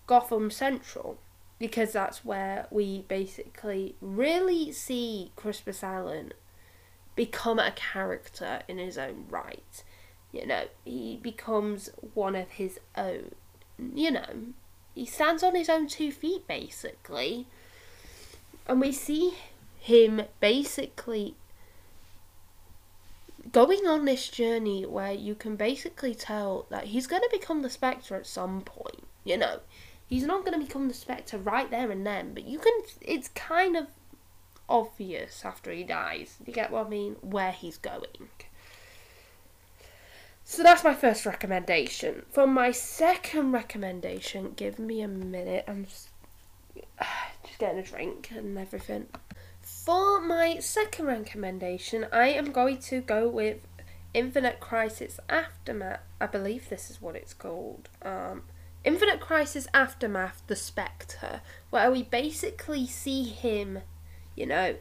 Gotham 0.07 0.51
Central 0.51 1.19
because 1.59 1.91
that's 1.93 2.25
where 2.25 2.67
we 2.71 3.03
basically 3.07 3.95
really 4.01 4.71
see 4.71 5.31
Crispus 5.35 5.83
Allen 5.83 6.33
become 7.15 7.59
a 7.59 7.71
character 7.71 8.61
in 8.67 8.77
his 8.77 8.97
own 8.97 9.25
right. 9.29 9.83
You 10.31 10.45
know, 10.45 10.65
he 10.85 11.17
becomes 11.17 11.89
one 12.13 12.35
of 12.35 12.49
his 12.51 12.79
own. 12.95 13.31
You 13.77 14.11
know, 14.11 14.53
he 14.95 15.05
stands 15.05 15.43
on 15.43 15.55
his 15.55 15.69
own 15.69 15.87
two 15.87 16.11
feet 16.11 16.47
basically. 16.47 17.47
And 18.67 18.79
we 18.79 18.91
see 18.91 19.33
him 19.79 20.21
basically 20.39 21.35
going 23.51 23.87
on 23.87 24.05
this 24.05 24.29
journey 24.29 24.85
where 24.85 25.11
you 25.11 25.35
can 25.35 25.55
basically 25.55 26.13
tell 26.13 26.67
that 26.69 26.85
he's 26.85 27.07
going 27.07 27.23
to 27.23 27.29
become 27.31 27.61
the 27.61 27.69
Spectre 27.69 28.15
at 28.15 28.27
some 28.27 28.61
point. 28.61 29.03
You 29.23 29.37
know, 29.37 29.59
he's 30.07 30.23
not 30.23 30.45
going 30.45 30.59
to 30.59 30.65
become 30.65 30.87
the 30.87 30.93
Spectre 30.93 31.37
right 31.37 31.69
there 31.69 31.91
and 31.91 32.05
then, 32.05 32.33
but 32.33 32.45
you 32.45 32.59
can. 32.59 32.73
It's 33.01 33.29
kind 33.29 33.75
of 33.75 33.87
obvious 34.69 35.43
after 35.43 35.71
he 35.71 35.83
dies. 35.83 36.37
You 36.45 36.53
get 36.53 36.71
what 36.71 36.85
I 36.85 36.89
mean? 36.89 37.15
Where 37.21 37.51
he's 37.51 37.77
going. 37.77 38.29
So 40.51 40.63
that's 40.63 40.83
my 40.83 40.93
first 40.93 41.25
recommendation. 41.25 42.23
For 42.29 42.45
my 42.45 42.71
second 42.71 43.53
recommendation, 43.53 44.51
give 44.57 44.79
me 44.79 44.99
a 44.99 45.07
minute. 45.07 45.63
I'm 45.65 45.85
just, 45.85 46.09
just 47.45 47.57
getting 47.57 47.79
a 47.79 47.83
drink 47.83 48.31
and 48.35 48.57
everything. 48.57 49.07
For 49.61 50.19
my 50.19 50.59
second 50.59 51.05
recommendation, 51.05 52.05
I 52.11 52.27
am 52.31 52.51
going 52.51 52.79
to 52.79 52.99
go 52.99 53.29
with 53.29 53.59
Infinite 54.13 54.59
Crisis 54.59 55.21
Aftermath. 55.29 56.01
I 56.19 56.25
believe 56.25 56.67
this 56.67 56.91
is 56.91 57.01
what 57.01 57.15
it's 57.15 57.33
called. 57.33 57.87
Um, 58.01 58.41
Infinite 58.83 59.21
Crisis 59.21 59.69
Aftermath, 59.73 60.43
The 60.47 60.57
Spectre, 60.57 61.39
where 61.69 61.89
we 61.89 62.03
basically 62.03 62.85
see 62.85 63.23
him, 63.23 63.83
you 64.35 64.47
know, 64.47 64.75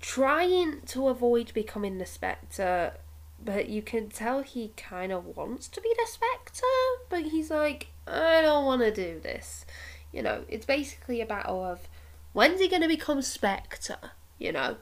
trying 0.00 0.80
to 0.86 1.08
avoid 1.08 1.52
becoming 1.54 1.98
the 1.98 2.06
Spectre, 2.06 2.94
but 3.42 3.68
you 3.68 3.82
can 3.82 4.08
tell 4.08 4.42
he 4.42 4.72
kind 4.76 5.12
of 5.12 5.36
wants 5.36 5.68
to 5.68 5.80
be 5.80 5.92
the 5.96 6.06
Spectre, 6.06 6.66
but 7.08 7.22
he's 7.22 7.50
like, 7.50 7.88
I 8.06 8.42
don't 8.42 8.64
want 8.64 8.82
to 8.82 8.92
do 8.92 9.20
this. 9.20 9.64
You 10.12 10.22
know, 10.22 10.44
it's 10.48 10.66
basically 10.66 11.20
a 11.20 11.26
battle 11.26 11.62
of 11.64 11.88
When's 12.32 12.60
he 12.60 12.68
going 12.68 12.82
to 12.82 12.88
become 12.88 13.22
Spectre? 13.22 13.98
You 14.38 14.52
know? 14.52 14.76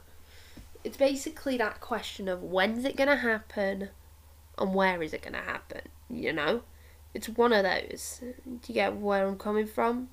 It's 0.83 0.97
basically 0.97 1.57
that 1.57 1.81
question 1.81 2.27
of 2.27 2.43
when's 2.43 2.85
it 2.85 2.95
going 2.95 3.09
to 3.09 3.17
happen 3.17 3.89
and 4.57 4.73
where 4.73 5.01
is 5.01 5.13
it 5.13 5.21
going 5.21 5.33
to 5.33 5.39
happen? 5.39 5.81
You 6.09 6.31
know? 6.31 6.61
It's 7.13 7.27
one 7.27 7.53
of 7.53 7.63
those. 7.63 8.21
Do 8.45 8.59
you 8.67 8.73
get 8.73 8.95
where 8.95 9.27
I'm 9.27 9.37
coming 9.37 9.65
from? 9.65 10.09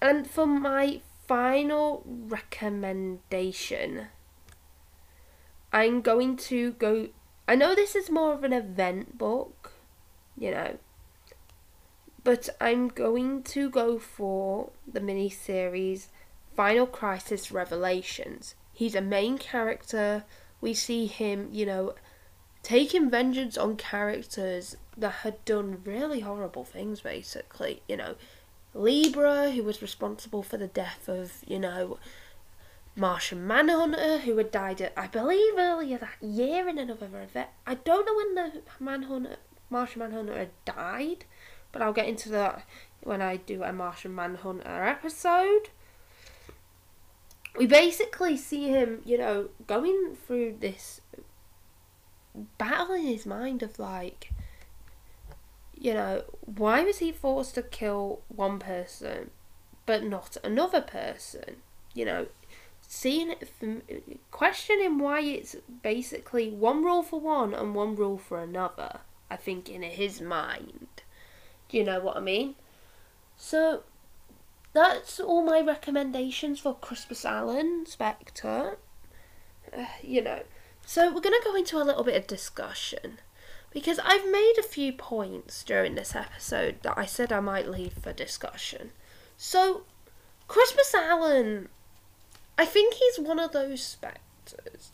And 0.00 0.28
for 0.28 0.46
my 0.46 1.00
final 1.26 2.02
recommendation, 2.06 4.06
I'm 5.72 6.00
going 6.00 6.36
to 6.36 6.72
go. 6.72 7.08
I 7.48 7.54
know 7.54 7.74
this 7.74 7.94
is 7.94 8.10
more 8.10 8.32
of 8.32 8.44
an 8.44 8.52
event 8.52 9.18
book, 9.18 9.72
you 10.36 10.50
know, 10.50 10.78
but 12.24 12.48
I'm 12.60 12.88
going 12.88 13.42
to 13.44 13.70
go 13.70 13.98
for 13.98 14.70
the 14.86 15.00
mini 15.00 15.30
series 15.30 16.08
Final 16.56 16.86
Crisis 16.86 17.52
Revelations. 17.52 18.54
He's 18.72 18.94
a 18.94 19.00
main 19.00 19.38
character. 19.38 20.24
We 20.60 20.74
see 20.74 21.06
him, 21.06 21.48
you 21.52 21.66
know, 21.66 21.94
taking 22.62 23.10
vengeance 23.10 23.56
on 23.56 23.76
characters 23.76 24.76
that 24.96 25.10
had 25.10 25.44
done 25.44 25.82
really 25.84 26.20
horrible 26.20 26.64
things, 26.64 27.00
basically. 27.00 27.82
You 27.88 27.98
know, 27.98 28.14
Libra, 28.76 29.50
who 29.50 29.62
was 29.62 29.82
responsible 29.82 30.42
for 30.42 30.56
the 30.56 30.66
death 30.66 31.08
of, 31.08 31.42
you 31.46 31.58
know, 31.58 31.98
Martian 32.94 33.46
Manhunter, 33.46 34.18
who 34.18 34.36
had 34.38 34.50
died, 34.50 34.80
at, 34.80 34.92
I 34.96 35.06
believe, 35.06 35.54
earlier 35.58 35.98
that 35.98 36.22
year 36.22 36.68
in 36.68 36.78
another 36.78 37.06
event. 37.06 37.50
I 37.66 37.74
don't 37.74 38.06
know 38.06 38.14
when 38.14 38.34
the 38.34 38.62
Manhunter, 38.80 39.36
Martian 39.68 40.00
Manhunter 40.00 40.36
had 40.36 40.50
died, 40.64 41.24
but 41.72 41.82
I'll 41.82 41.92
get 41.92 42.08
into 42.08 42.28
that 42.30 42.66
when 43.02 43.20
I 43.20 43.36
do 43.36 43.62
a 43.62 43.72
Martian 43.72 44.14
Manhunter 44.14 44.84
episode. 44.84 45.70
We 47.58 47.66
basically 47.66 48.36
see 48.36 48.68
him, 48.68 49.00
you 49.04 49.18
know, 49.18 49.48
going 49.66 50.16
through 50.26 50.56
this 50.60 51.00
battle 52.58 52.94
in 52.94 53.06
his 53.06 53.26
mind 53.26 53.62
of 53.62 53.78
like, 53.78 54.30
you 55.86 55.94
know, 55.94 56.24
why 56.40 56.82
was 56.82 56.98
he 56.98 57.12
forced 57.12 57.54
to 57.54 57.62
kill 57.62 58.22
one 58.26 58.58
person 58.58 59.30
but 59.86 60.02
not 60.02 60.36
another 60.42 60.80
person? 60.80 61.58
You 61.94 62.04
know, 62.06 62.26
seeing 62.80 63.30
it, 63.30 63.48
from, 63.48 63.82
questioning 64.32 64.98
why 64.98 65.20
it's 65.20 65.54
basically 65.84 66.50
one 66.50 66.82
rule 66.82 67.04
for 67.04 67.20
one 67.20 67.54
and 67.54 67.72
one 67.72 67.94
rule 67.94 68.18
for 68.18 68.40
another. 68.40 68.98
I 69.30 69.36
think 69.36 69.68
in 69.68 69.84
his 69.84 70.20
mind. 70.20 70.88
Do 71.68 71.76
you 71.76 71.84
know 71.84 72.00
what 72.00 72.16
I 72.16 72.20
mean? 72.20 72.56
So 73.36 73.84
that's 74.72 75.20
all 75.20 75.44
my 75.44 75.60
recommendations 75.60 76.58
for 76.58 76.74
Crispus 76.74 77.24
Allen 77.24 77.86
Spectre. 77.86 78.78
Uh, 79.72 79.86
you 80.02 80.20
know, 80.20 80.42
so 80.84 81.14
we're 81.14 81.20
going 81.20 81.40
to 81.40 81.44
go 81.44 81.54
into 81.54 81.76
a 81.80 81.86
little 81.86 82.02
bit 82.02 82.16
of 82.16 82.26
discussion 82.26 83.18
because 83.76 84.00
I've 84.02 84.24
made 84.32 84.54
a 84.58 84.62
few 84.62 84.90
points 84.90 85.62
during 85.62 85.96
this 85.96 86.16
episode 86.16 86.76
that 86.80 86.96
I 86.96 87.04
said 87.04 87.30
I 87.30 87.40
might 87.40 87.68
leave 87.68 87.92
for 87.92 88.10
discussion. 88.10 88.92
So, 89.36 89.82
Crispus 90.48 90.94
Allen, 90.94 91.68
I 92.56 92.64
think 92.64 92.94
he's 92.94 93.18
one 93.20 93.38
of 93.38 93.52
those 93.52 93.82
spectres. 93.82 94.92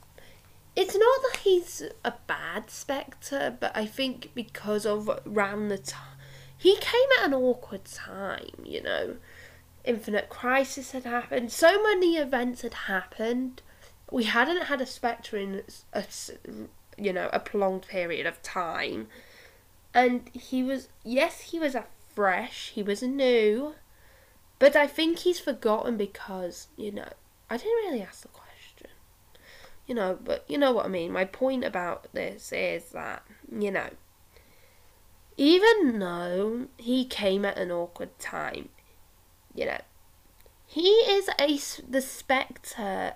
It's 0.74 0.96
not 0.96 1.22
that 1.22 1.40
he's 1.44 1.84
a 2.04 2.14
bad 2.26 2.70
spectre, 2.70 3.56
but 3.60 3.70
I 3.76 3.86
think 3.86 4.32
because 4.34 4.84
of 4.84 5.08
around 5.24 5.68
the 5.68 5.78
time 5.78 6.18
he 6.58 6.74
came 6.74 7.08
at 7.20 7.26
an 7.26 7.34
awkward 7.34 7.84
time, 7.84 8.64
you 8.64 8.82
know. 8.82 9.14
Infinite 9.84 10.28
Crisis 10.28 10.90
had 10.90 11.04
happened. 11.04 11.52
So 11.52 11.80
many 11.84 12.16
events 12.16 12.62
had 12.62 12.74
happened. 12.74 13.62
We 14.10 14.24
hadn't 14.24 14.64
had 14.64 14.80
a 14.80 14.86
Spectre 14.86 15.36
in 15.36 15.62
a, 15.92 16.02
you 17.04 17.12
know, 17.12 17.28
a 17.32 17.40
prolonged 17.40 17.86
period 17.86 18.26
of 18.26 18.42
time. 18.42 19.08
And 19.94 20.30
he 20.32 20.62
was, 20.62 20.88
yes, 21.04 21.40
he 21.40 21.58
was 21.58 21.74
a 21.74 21.86
fresh, 22.14 22.70
he 22.74 22.82
was 22.82 23.02
new. 23.02 23.74
But 24.58 24.76
I 24.76 24.86
think 24.86 25.18
he's 25.18 25.40
forgotten 25.40 25.96
because, 25.96 26.68
you 26.76 26.92
know, 26.92 27.08
I 27.50 27.56
didn't 27.56 27.84
really 27.84 28.02
ask 28.02 28.22
the 28.22 28.28
question. 28.28 28.90
You 29.86 29.94
know, 29.96 30.18
but 30.22 30.44
you 30.48 30.56
know 30.56 30.72
what 30.72 30.86
I 30.86 30.88
mean. 30.88 31.12
My 31.12 31.24
point 31.24 31.64
about 31.64 32.06
this 32.12 32.52
is 32.52 32.90
that, 32.90 33.24
you 33.50 33.70
know, 33.70 33.88
even 35.36 35.98
though 35.98 36.68
he 36.76 37.04
came 37.04 37.44
at 37.44 37.58
an 37.58 37.72
awkward 37.72 38.18
time, 38.18 38.68
you 39.54 39.66
know, 39.66 39.80
he 40.66 40.88
is 40.88 41.28
a 41.40 41.58
the 41.90 42.00
spectre 42.00 43.14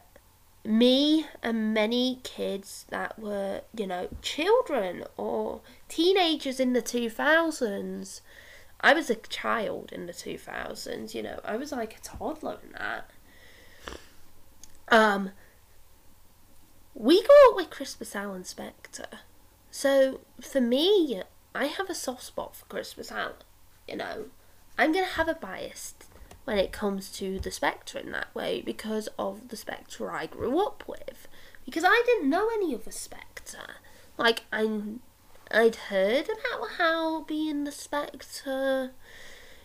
me 0.67 1.27
and 1.43 1.73
many 1.73 2.21
kids 2.23 2.87
that 2.91 3.19
were, 3.19 3.63
you 3.77 3.87
know, 3.87 4.09
children 4.23 5.05
or 5.17 5.61
teenagers 5.89 6.61
in 6.61 6.73
the 6.73 6.83
2000s. 6.83 8.21
I 8.81 8.93
was 8.93 9.09
a 9.09 9.15
child 9.15 9.91
in 9.93 10.07
the 10.07 10.13
2000s, 10.13 11.15
you 11.15 11.23
know, 11.23 11.41
I 11.45 11.57
was 11.57 11.73
like 11.73 11.97
a 11.97 12.01
toddler 12.01 12.59
in 12.63 12.73
that. 12.73 13.11
Um, 14.89 15.31
we 16.95 17.23
grew 17.23 17.51
up 17.51 17.57
with 17.57 17.71
Crispus 17.71 18.15
Allen 18.15 18.45
Spectre. 18.45 19.21
So 19.71 20.21
for 20.41 20.61
me, 20.61 21.23
I 21.55 21.67
have 21.67 21.91
a 21.91 21.95
soft 21.95 22.23
spot 22.23 22.55
for 22.55 22.67
Crispus 22.67 23.11
Allen. 23.11 23.35
You 23.89 23.97
know, 23.97 24.25
I'm 24.79 24.93
going 24.93 25.05
to 25.05 25.13
have 25.13 25.29
a 25.29 25.35
bias 25.35 25.95
when 26.47 26.59
it 26.59 26.71
comes 26.71 27.11
to 27.11 27.41
the 27.41 27.51
Spectre 27.51 27.99
in 27.99 28.13
that 28.13 28.33
way 28.33 28.63
because 28.65 29.09
of 29.19 29.49
the 29.49 29.57
Spectre 29.57 30.13
I 30.13 30.27
grew 30.27 30.65
up 30.65 30.85
with. 30.87 31.27
Because 31.65 31.83
I 31.85 32.03
didn't 32.07 32.31
know 32.31 32.49
any 32.55 32.73
of 32.73 32.85
the 32.85 32.93
Spectre. 32.93 33.75
Like, 34.17 34.45
I, 34.53 34.81
I'd 35.51 35.75
heard 35.75 36.27
about 36.27 36.69
how 36.79 37.25
being 37.25 37.65
the 37.65 37.73
Spectre. 37.73 38.93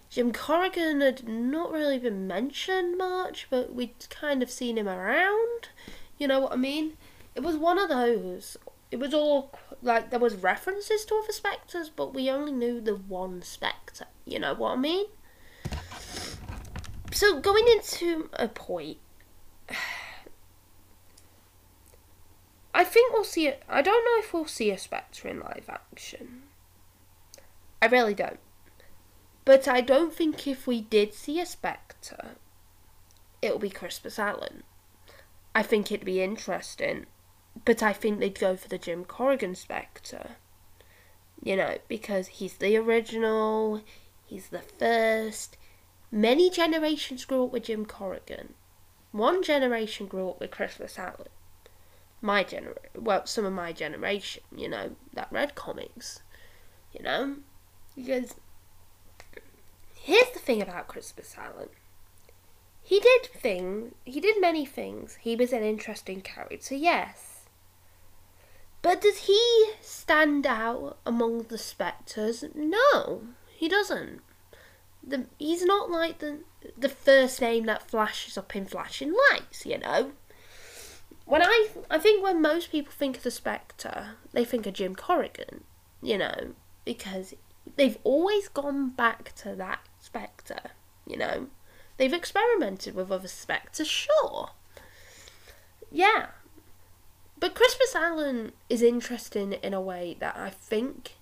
Jim 0.09 0.33
Corrigan 0.33 1.01
had 1.01 1.27
not 1.27 1.71
really 1.71 1.99
been 1.99 2.25
mentioned 2.25 2.97
much, 2.97 3.45
but 3.51 3.75
we'd 3.75 4.09
kind 4.09 4.41
of 4.41 4.49
seen 4.49 4.79
him 4.79 4.89
around. 4.89 5.69
You 6.17 6.27
know 6.27 6.39
what 6.39 6.51
I 6.51 6.55
mean? 6.55 6.97
It 7.35 7.41
was 7.41 7.57
one 7.57 7.77
of 7.77 7.89
those. 7.89 8.57
It 8.89 8.99
was 8.99 9.13
all 9.13 9.53
like 9.83 10.09
there 10.09 10.19
was 10.19 10.33
references 10.33 11.05
to 11.05 11.15
other 11.15 11.31
spectres, 11.31 11.89
but 11.89 12.15
we 12.15 12.27
only 12.27 12.51
knew 12.51 12.81
the 12.81 12.95
one 12.95 13.43
spectre. 13.43 14.07
You 14.25 14.39
know 14.39 14.55
what 14.55 14.71
I 14.71 14.75
mean? 14.77 15.05
So 17.13 17.39
going 17.39 17.67
into 17.67 18.29
a 18.33 18.47
point, 18.47 18.97
I 22.73 22.85
think 22.85 23.13
we'll 23.13 23.25
see 23.25 23.47
it. 23.47 23.63
I 23.67 23.81
don't 23.81 24.05
know 24.05 24.19
if 24.19 24.33
we'll 24.33 24.45
see 24.45 24.71
a 24.71 24.77
Spectre 24.77 25.27
in 25.27 25.41
live 25.41 25.65
action. 25.67 26.43
I 27.81 27.87
really 27.87 28.13
don't. 28.13 28.39
But 29.43 29.67
I 29.67 29.81
don't 29.81 30.13
think 30.13 30.47
if 30.47 30.67
we 30.67 30.81
did 30.81 31.13
see 31.13 31.39
a 31.41 31.45
Spectre, 31.45 32.37
it'll 33.41 33.59
be 33.59 33.69
Crispus 33.69 34.17
Allen. 34.17 34.63
I 35.53 35.63
think 35.63 35.91
it'd 35.91 36.05
be 36.05 36.21
interesting, 36.21 37.07
but 37.65 37.83
I 37.83 37.91
think 37.91 38.19
they'd 38.19 38.39
go 38.39 38.55
for 38.55 38.69
the 38.69 38.77
Jim 38.77 39.03
Corrigan 39.03 39.55
Spectre. 39.55 40.37
You 41.43 41.57
know, 41.57 41.77
because 41.87 42.27
he's 42.27 42.53
the 42.53 42.77
original, 42.77 43.81
he's 44.25 44.47
the 44.49 44.59
first, 44.59 45.57
Many 46.11 46.49
generations 46.49 47.23
grew 47.23 47.45
up 47.45 47.51
with 47.51 47.63
Jim 47.63 47.85
Corrigan. 47.85 48.53
One 49.13 49.41
generation 49.41 50.07
grew 50.07 50.29
up 50.29 50.41
with 50.41 50.51
Crispus 50.51 50.99
Allen. 50.99 51.29
My 52.21 52.43
generation, 52.43 52.83
well, 52.95 53.25
some 53.25 53.45
of 53.45 53.53
my 53.53 53.71
generation, 53.71 54.43
you 54.55 54.67
know, 54.67 54.95
that 55.13 55.31
read 55.31 55.55
comics, 55.55 56.21
you 56.91 57.01
know, 57.01 57.37
because 57.95 58.35
here's 59.95 60.29
the 60.31 60.39
thing 60.39 60.61
about 60.61 60.87
Crispus 60.87 61.35
Allen. 61.37 61.69
He 62.83 62.99
did 62.99 63.25
things, 63.25 63.93
he 64.03 64.19
did 64.19 64.41
many 64.41 64.65
things. 64.65 65.17
He 65.21 65.35
was 65.37 65.53
an 65.53 65.63
interesting 65.63 66.21
character, 66.21 66.75
yes. 66.75 67.45
But 68.81 69.01
does 69.01 69.19
he 69.19 69.71
stand 69.81 70.45
out 70.45 70.97
among 71.05 71.43
the 71.43 71.57
spectres? 71.57 72.43
No, 72.53 73.21
he 73.55 73.69
doesn't 73.69 74.21
the 75.05 75.25
he's 75.37 75.63
not 75.63 75.89
like 75.89 76.19
the 76.19 76.39
the 76.77 76.89
first 76.89 77.41
name 77.41 77.65
that 77.65 77.89
flashes 77.89 78.37
up 78.37 78.55
in 78.55 78.65
flashing 78.65 79.13
lights, 79.31 79.65
you 79.65 79.77
know. 79.77 80.11
When 81.25 81.41
I 81.41 81.69
I 81.89 81.97
think 81.97 82.23
when 82.23 82.41
most 82.41 82.71
people 82.71 82.93
think 82.93 83.17
of 83.17 83.23
the 83.23 83.31
Spectre, 83.31 84.15
they 84.31 84.45
think 84.45 84.65
of 84.67 84.73
Jim 84.73 84.95
Corrigan, 84.95 85.63
you 86.01 86.17
know, 86.17 86.53
because 86.85 87.33
they've 87.75 87.97
always 88.03 88.47
gone 88.47 88.89
back 88.89 89.33
to 89.37 89.55
that 89.55 89.79
Spectre, 89.99 90.71
you 91.05 91.17
know. 91.17 91.47
They've 91.97 92.13
experimented 92.13 92.95
with 92.95 93.11
other 93.11 93.27
Spectres, 93.27 93.87
sure. 93.87 94.49
Yeah. 95.91 96.27
But 97.39 97.55
Crispus 97.55 97.95
Allen 97.95 98.53
is 98.69 98.81
interesting 98.81 99.53
in 99.53 99.73
a 99.73 99.81
way 99.81 100.15
that 100.19 100.35
I 100.35 100.49
think 100.49 101.15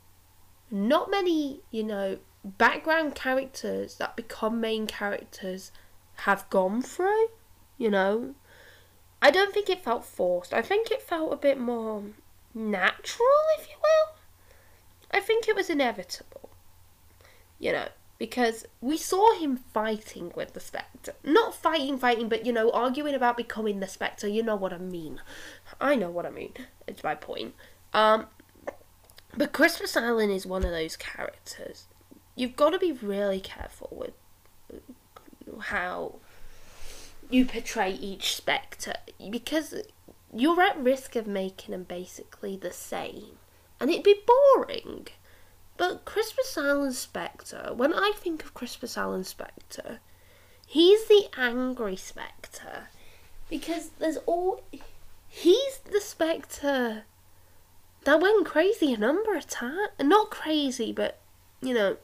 not 0.71 1.09
many, 1.09 1.61
you 1.71 1.83
know, 1.83 2.19
background 2.43 3.15
characters 3.15 3.95
that 3.95 4.15
become 4.15 4.62
main 4.62 4.88
characters 4.88 5.71
have 6.23 6.49
gone 6.49 6.82
through, 6.82 7.30
you 7.78 7.89
know. 7.89 8.36
I 9.21 9.32
don't 9.32 9.54
think 9.54 9.69
it 9.69 9.84
felt 9.84 10.06
forced. 10.06 10.54
I 10.54 10.62
think 10.62 10.91
it 10.91 11.02
felt 11.02 11.34
a 11.34 11.38
bit 11.38 11.60
more 11.60 12.04
natural, 12.54 13.28
if 13.60 13.67
you 13.67 13.75
will. 13.82 14.15
I 15.12 15.19
think 15.19 15.47
it 15.47 15.56
was 15.56 15.69
inevitable, 15.69 16.49
you 17.58 17.71
know, 17.71 17.88
because 18.17 18.65
we 18.80 18.95
saw 18.95 19.34
him 19.38 19.58
fighting 19.58 20.32
with 20.36 20.54
the 20.54 20.60
Spectre. 20.60 21.15
Not 21.23 21.56
fighting, 21.56 21.97
fighting, 21.97 22.30
but, 22.30 22.45
you 22.45 22.54
know, 22.54 22.71
arguing 22.71 23.15
about 23.15 23.36
becoming 23.36 23.80
the 23.80 23.88
Spectre. 23.88 24.28
You 24.28 24.43
know 24.43 24.56
what 24.56 24.71
I 24.71 24.78
mean. 24.78 25.19
I 25.82 25.95
know 25.95 26.10
what 26.10 26.25
I 26.25 26.30
mean. 26.30 26.54
It's 26.88 27.04
my 27.04 27.15
point. 27.15 27.56
Um, 27.93 28.28
but 29.36 29.52
Crispus 29.52 29.97
Allen 29.97 30.30
is 30.30 30.45
one 30.45 30.63
of 30.63 30.71
those 30.71 30.95
characters 30.95 31.88
you've 32.39 32.56
got 32.56 32.69
to 32.69 32.80
be 32.80 32.91
really 32.91 33.39
careful 33.39 33.89
with 33.91 34.13
uh, 34.73 35.60
how 35.60 36.15
you 37.30 37.45
portray 37.45 37.91
each 37.91 38.36
spectre 38.36 38.93
because 39.30 39.75
you're 40.34 40.62
at 40.62 40.80
risk 40.80 41.15
of 41.15 41.28
making 41.28 41.71
them 41.71 41.84
basically 41.84 42.56
the 42.56 42.71
same 42.71 43.38
and 43.80 43.89
it'd 43.89 44.04
be 44.04 44.21
boring. 44.56 45.08
But 45.78 46.04
Crispus 46.04 46.58
Allen 46.58 46.91
Spectre, 46.91 47.71
when 47.73 47.93
I 47.93 48.12
think 48.15 48.43
of 48.43 48.54
Crispus 48.54 48.97
Allen 48.97 49.23
Spectre, 49.23 49.99
he's 50.65 51.08
the 51.08 51.28
angry 51.38 51.95
Spectre 51.95 52.88
because 53.49 53.91
there's 53.99 54.17
all. 54.25 54.62
He's 55.30 55.78
the 55.89 56.02
Spectre 56.02 57.04
that 58.04 58.19
went 58.19 58.45
crazy 58.45 58.93
a 58.93 58.97
number 58.97 59.36
of 59.36 59.47
times. 59.47 59.91
Not 60.02 60.32
crazy, 60.32 60.91
but, 60.91 61.19
you 61.62 61.73
know, 61.73 61.97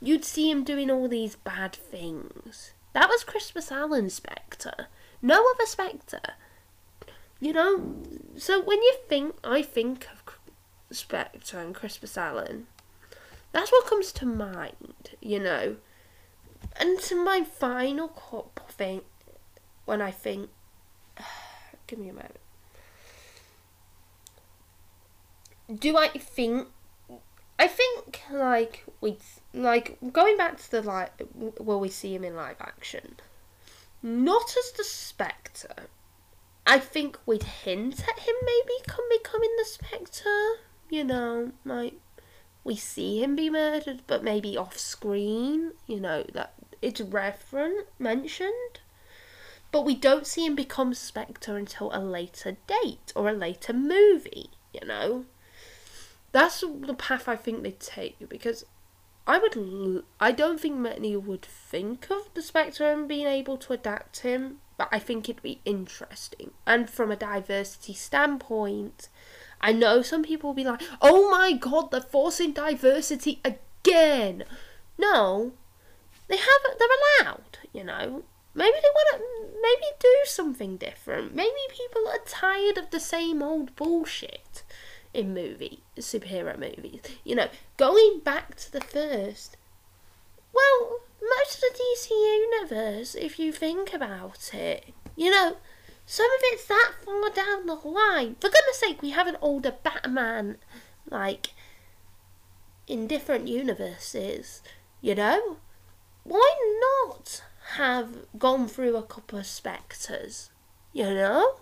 you'd 0.00 0.24
see 0.24 0.50
him 0.50 0.64
doing 0.64 0.90
all 0.90 1.08
these 1.08 1.36
bad 1.36 1.72
things. 1.72 2.72
That 2.92 3.08
was 3.08 3.24
Crispus 3.24 3.70
Allen 3.70 4.10
Spectre. 4.10 4.88
No 5.20 5.44
other 5.54 5.66
Spectre. 5.66 6.34
You 7.40 7.52
know, 7.52 7.96
so 8.36 8.62
when 8.62 8.82
you 8.82 8.96
think, 9.08 9.34
I 9.44 9.62
think 9.62 10.08
of 10.12 10.96
Spectre 10.96 11.58
and 11.58 11.74
Crispus 11.74 12.16
Allen, 12.16 12.66
that's 13.52 13.72
what 13.72 13.86
comes 13.86 14.12
to 14.12 14.26
mind, 14.26 15.16
you 15.20 15.38
know. 15.40 15.76
And 16.78 16.98
to 17.00 17.22
my 17.22 17.42
final 17.42 18.08
thing, 18.68 19.02
when 19.84 20.00
I 20.00 20.10
think, 20.10 20.50
give 21.86 21.98
me 21.98 22.08
a 22.08 22.12
moment. 22.12 22.36
Do 25.74 25.96
I 25.96 26.08
think 26.08 26.68
I 27.58 27.68
think 27.68 28.22
like 28.30 28.84
we 29.00 29.18
like 29.54 29.98
going 30.12 30.36
back 30.36 30.58
to 30.58 30.70
the 30.70 30.82
live 30.82 31.10
will 31.34 31.80
we 31.80 31.88
see 31.88 32.14
him 32.14 32.24
in 32.24 32.36
live 32.36 32.60
action? 32.60 33.16
Not 34.02 34.54
as 34.56 34.72
the 34.72 34.84
Spectre. 34.84 35.88
I 36.66 36.78
think 36.78 37.18
we'd 37.24 37.44
hint 37.44 38.00
at 38.00 38.18
him 38.18 38.34
maybe 38.44 38.74
come 38.86 39.04
becoming 39.10 39.54
the 39.56 39.64
Spectre. 39.64 40.56
You 40.90 41.04
know, 41.04 41.52
like 41.64 41.94
we 42.62 42.76
see 42.76 43.22
him 43.22 43.36
be 43.36 43.48
murdered, 43.48 44.02
but 44.06 44.22
maybe 44.22 44.58
off 44.58 44.76
screen. 44.76 45.72
You 45.86 46.00
know 46.00 46.24
that 46.34 46.52
it's 46.82 47.00
referent 47.00 47.86
mentioned, 47.98 48.80
but 49.72 49.86
we 49.86 49.94
don't 49.94 50.26
see 50.26 50.44
him 50.44 50.54
become 50.54 50.92
Spectre 50.92 51.56
until 51.56 51.90
a 51.94 52.00
later 52.00 52.58
date 52.66 53.12
or 53.16 53.30
a 53.30 53.32
later 53.32 53.72
movie. 53.72 54.50
You 54.74 54.86
know 54.86 55.24
that's 56.36 56.60
the 56.60 56.92
path 56.92 57.28
I 57.28 57.36
think 57.36 57.62
they 57.62 57.70
take 57.70 58.28
because 58.28 58.66
I 59.26 59.38
would. 59.38 59.56
L- 59.56 60.02
I 60.20 60.32
don't 60.32 60.60
think 60.60 60.76
many 60.76 61.16
would 61.16 61.42
think 61.42 62.10
of 62.10 62.28
the 62.34 62.42
Spectre 62.42 62.92
and 62.92 63.08
being 63.08 63.26
able 63.26 63.56
to 63.56 63.72
adapt 63.72 64.20
him, 64.20 64.58
but 64.76 64.88
I 64.92 64.98
think 64.98 65.30
it'd 65.30 65.42
be 65.42 65.62
interesting. 65.64 66.50
And 66.66 66.90
from 66.90 67.10
a 67.10 67.16
diversity 67.16 67.94
standpoint, 67.94 69.08
I 69.62 69.72
know 69.72 70.02
some 70.02 70.22
people 70.22 70.50
will 70.50 70.54
be 70.54 70.64
like, 70.64 70.82
"Oh 71.00 71.30
my 71.30 71.54
god, 71.54 71.90
they're 71.90 72.02
forcing 72.02 72.52
diversity 72.52 73.40
again." 73.42 74.44
No, 74.98 75.52
they 76.28 76.36
haven't. 76.36 76.78
They're 76.78 76.98
allowed, 77.00 77.58
you 77.72 77.82
know. 77.82 78.24
Maybe 78.54 78.76
they 78.82 78.94
want 78.94 79.08
to 79.14 79.60
maybe 79.62 79.86
do 80.00 80.16
something 80.24 80.76
different. 80.76 81.34
Maybe 81.34 81.62
people 81.70 82.06
are 82.08 82.24
tired 82.26 82.76
of 82.76 82.90
the 82.90 83.00
same 83.00 83.42
old 83.42 83.74
bullshit 83.74 84.64
in 85.16 85.32
movie 85.32 85.80
superhero 85.98 86.58
movies. 86.58 87.00
You 87.24 87.34
know, 87.34 87.48
going 87.76 88.20
back 88.22 88.54
to 88.56 88.70
the 88.70 88.82
first. 88.82 89.56
Well, 90.52 91.00
most 91.20 91.54
of 91.54 91.60
the 91.60 91.78
DC 91.78 92.10
universe, 92.10 93.14
if 93.14 93.38
you 93.38 93.50
think 93.50 93.92
about 93.92 94.50
it, 94.54 94.92
you 95.16 95.30
know, 95.30 95.56
some 96.04 96.26
of 96.26 96.40
it's 96.44 96.66
that 96.66 96.92
far 97.04 97.30
down 97.30 97.66
the 97.66 97.74
line. 97.74 98.36
For 98.40 98.48
goodness 98.48 98.78
sake, 98.78 99.02
we 99.02 99.10
have 99.10 99.26
an 99.26 99.38
older 99.40 99.74
Batman, 99.82 100.58
like, 101.10 101.48
in 102.86 103.06
different 103.06 103.48
universes, 103.48 104.62
you 105.00 105.14
know? 105.14 105.56
Why 106.24 106.54
not 106.80 107.42
have 107.76 108.26
gone 108.38 108.68
through 108.68 108.96
a 108.96 109.02
couple 109.02 109.38
of 109.38 109.46
spectres, 109.46 110.50
you 110.92 111.04
know? 111.04 111.56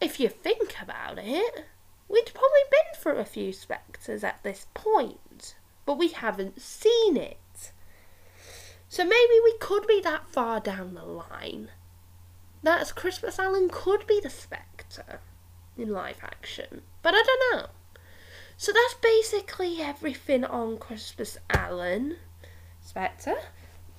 If 0.00 0.20
you 0.20 0.28
think 0.28 0.76
about 0.82 1.18
it, 1.18 1.66
we'd 2.08 2.32
probably 2.34 2.64
been 2.70 3.00
through 3.00 3.18
a 3.18 3.24
few 3.24 3.52
spectres 3.52 4.24
at 4.24 4.42
this 4.42 4.66
point, 4.74 5.54
but 5.84 5.98
we 5.98 6.08
haven't 6.08 6.60
seen 6.60 7.16
it. 7.16 7.72
So 8.88 9.04
maybe 9.04 9.40
we 9.42 9.56
could 9.58 9.86
be 9.86 10.00
that 10.02 10.28
far 10.28 10.60
down 10.60 10.94
the 10.94 11.04
line. 11.04 11.68
That 12.62 12.94
Crispus 12.94 13.38
Allen 13.38 13.68
could 13.70 14.06
be 14.06 14.20
the 14.20 14.30
Spectre 14.30 15.20
in 15.76 15.90
live 15.90 16.18
action, 16.22 16.82
but 17.02 17.14
I 17.14 17.22
don't 17.22 17.52
know. 17.52 17.66
So 18.56 18.72
that's 18.72 18.94
basically 18.94 19.82
everything 19.82 20.44
on 20.44 20.78
Crispus 20.78 21.36
Allen, 21.50 22.16
Spectre. 22.80 23.36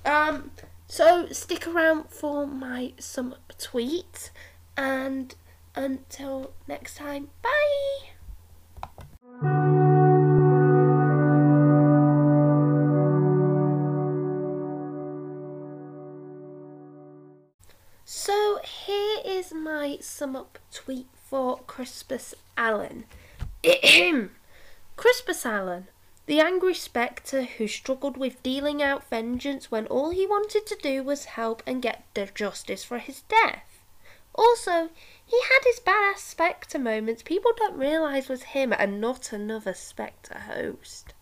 Um, 0.04 0.52
so 0.88 1.28
stick 1.32 1.68
around 1.68 2.10
for 2.10 2.48
my 2.48 2.94
some 2.98 3.36
tweet, 3.58 4.32
and 4.76 5.36
until 5.78 6.52
next 6.68 6.98
time, 6.98 7.30
bye. 7.44 8.10
So 18.04 18.60
here 18.64 19.20
is 19.24 19.54
my 19.54 20.00
sum 20.02 20.36
up 20.36 20.58
tweet 20.74 21.08
for 21.14 21.60
Crispus 21.68 22.34
Allen. 22.58 23.06
Crispus 24.96 25.46
Allen, 25.46 25.88
the 26.26 26.40
angry 26.40 26.74
spectre 26.74 27.44
who 27.44 27.68
struggled 27.68 28.18
with 28.18 28.42
dealing 28.42 28.82
out 28.82 29.10
vengeance 29.10 29.70
when 29.70 29.86
all 29.88 30.10
he 30.10 30.26
wanted 30.26 30.66
to 30.66 30.78
do 30.82 31.04
was 31.04 31.26
help 31.26 31.62
and 31.68 31.82
get 31.82 32.04
justice 32.34 32.84
for 32.84 32.98
his 32.98 33.22
death. 33.22 33.77
Also, 34.38 34.90
he 35.26 35.42
had 35.42 35.60
his 35.64 35.80
badass 35.80 36.20
spectre 36.20 36.78
moments 36.78 37.24
people 37.24 37.52
don't 37.58 37.78
realise 37.78 38.30
was 38.30 38.44
him 38.44 38.72
and 38.72 39.02
not 39.02 39.34
another 39.34 39.74
spectre 39.74 40.40
host. 40.40 41.14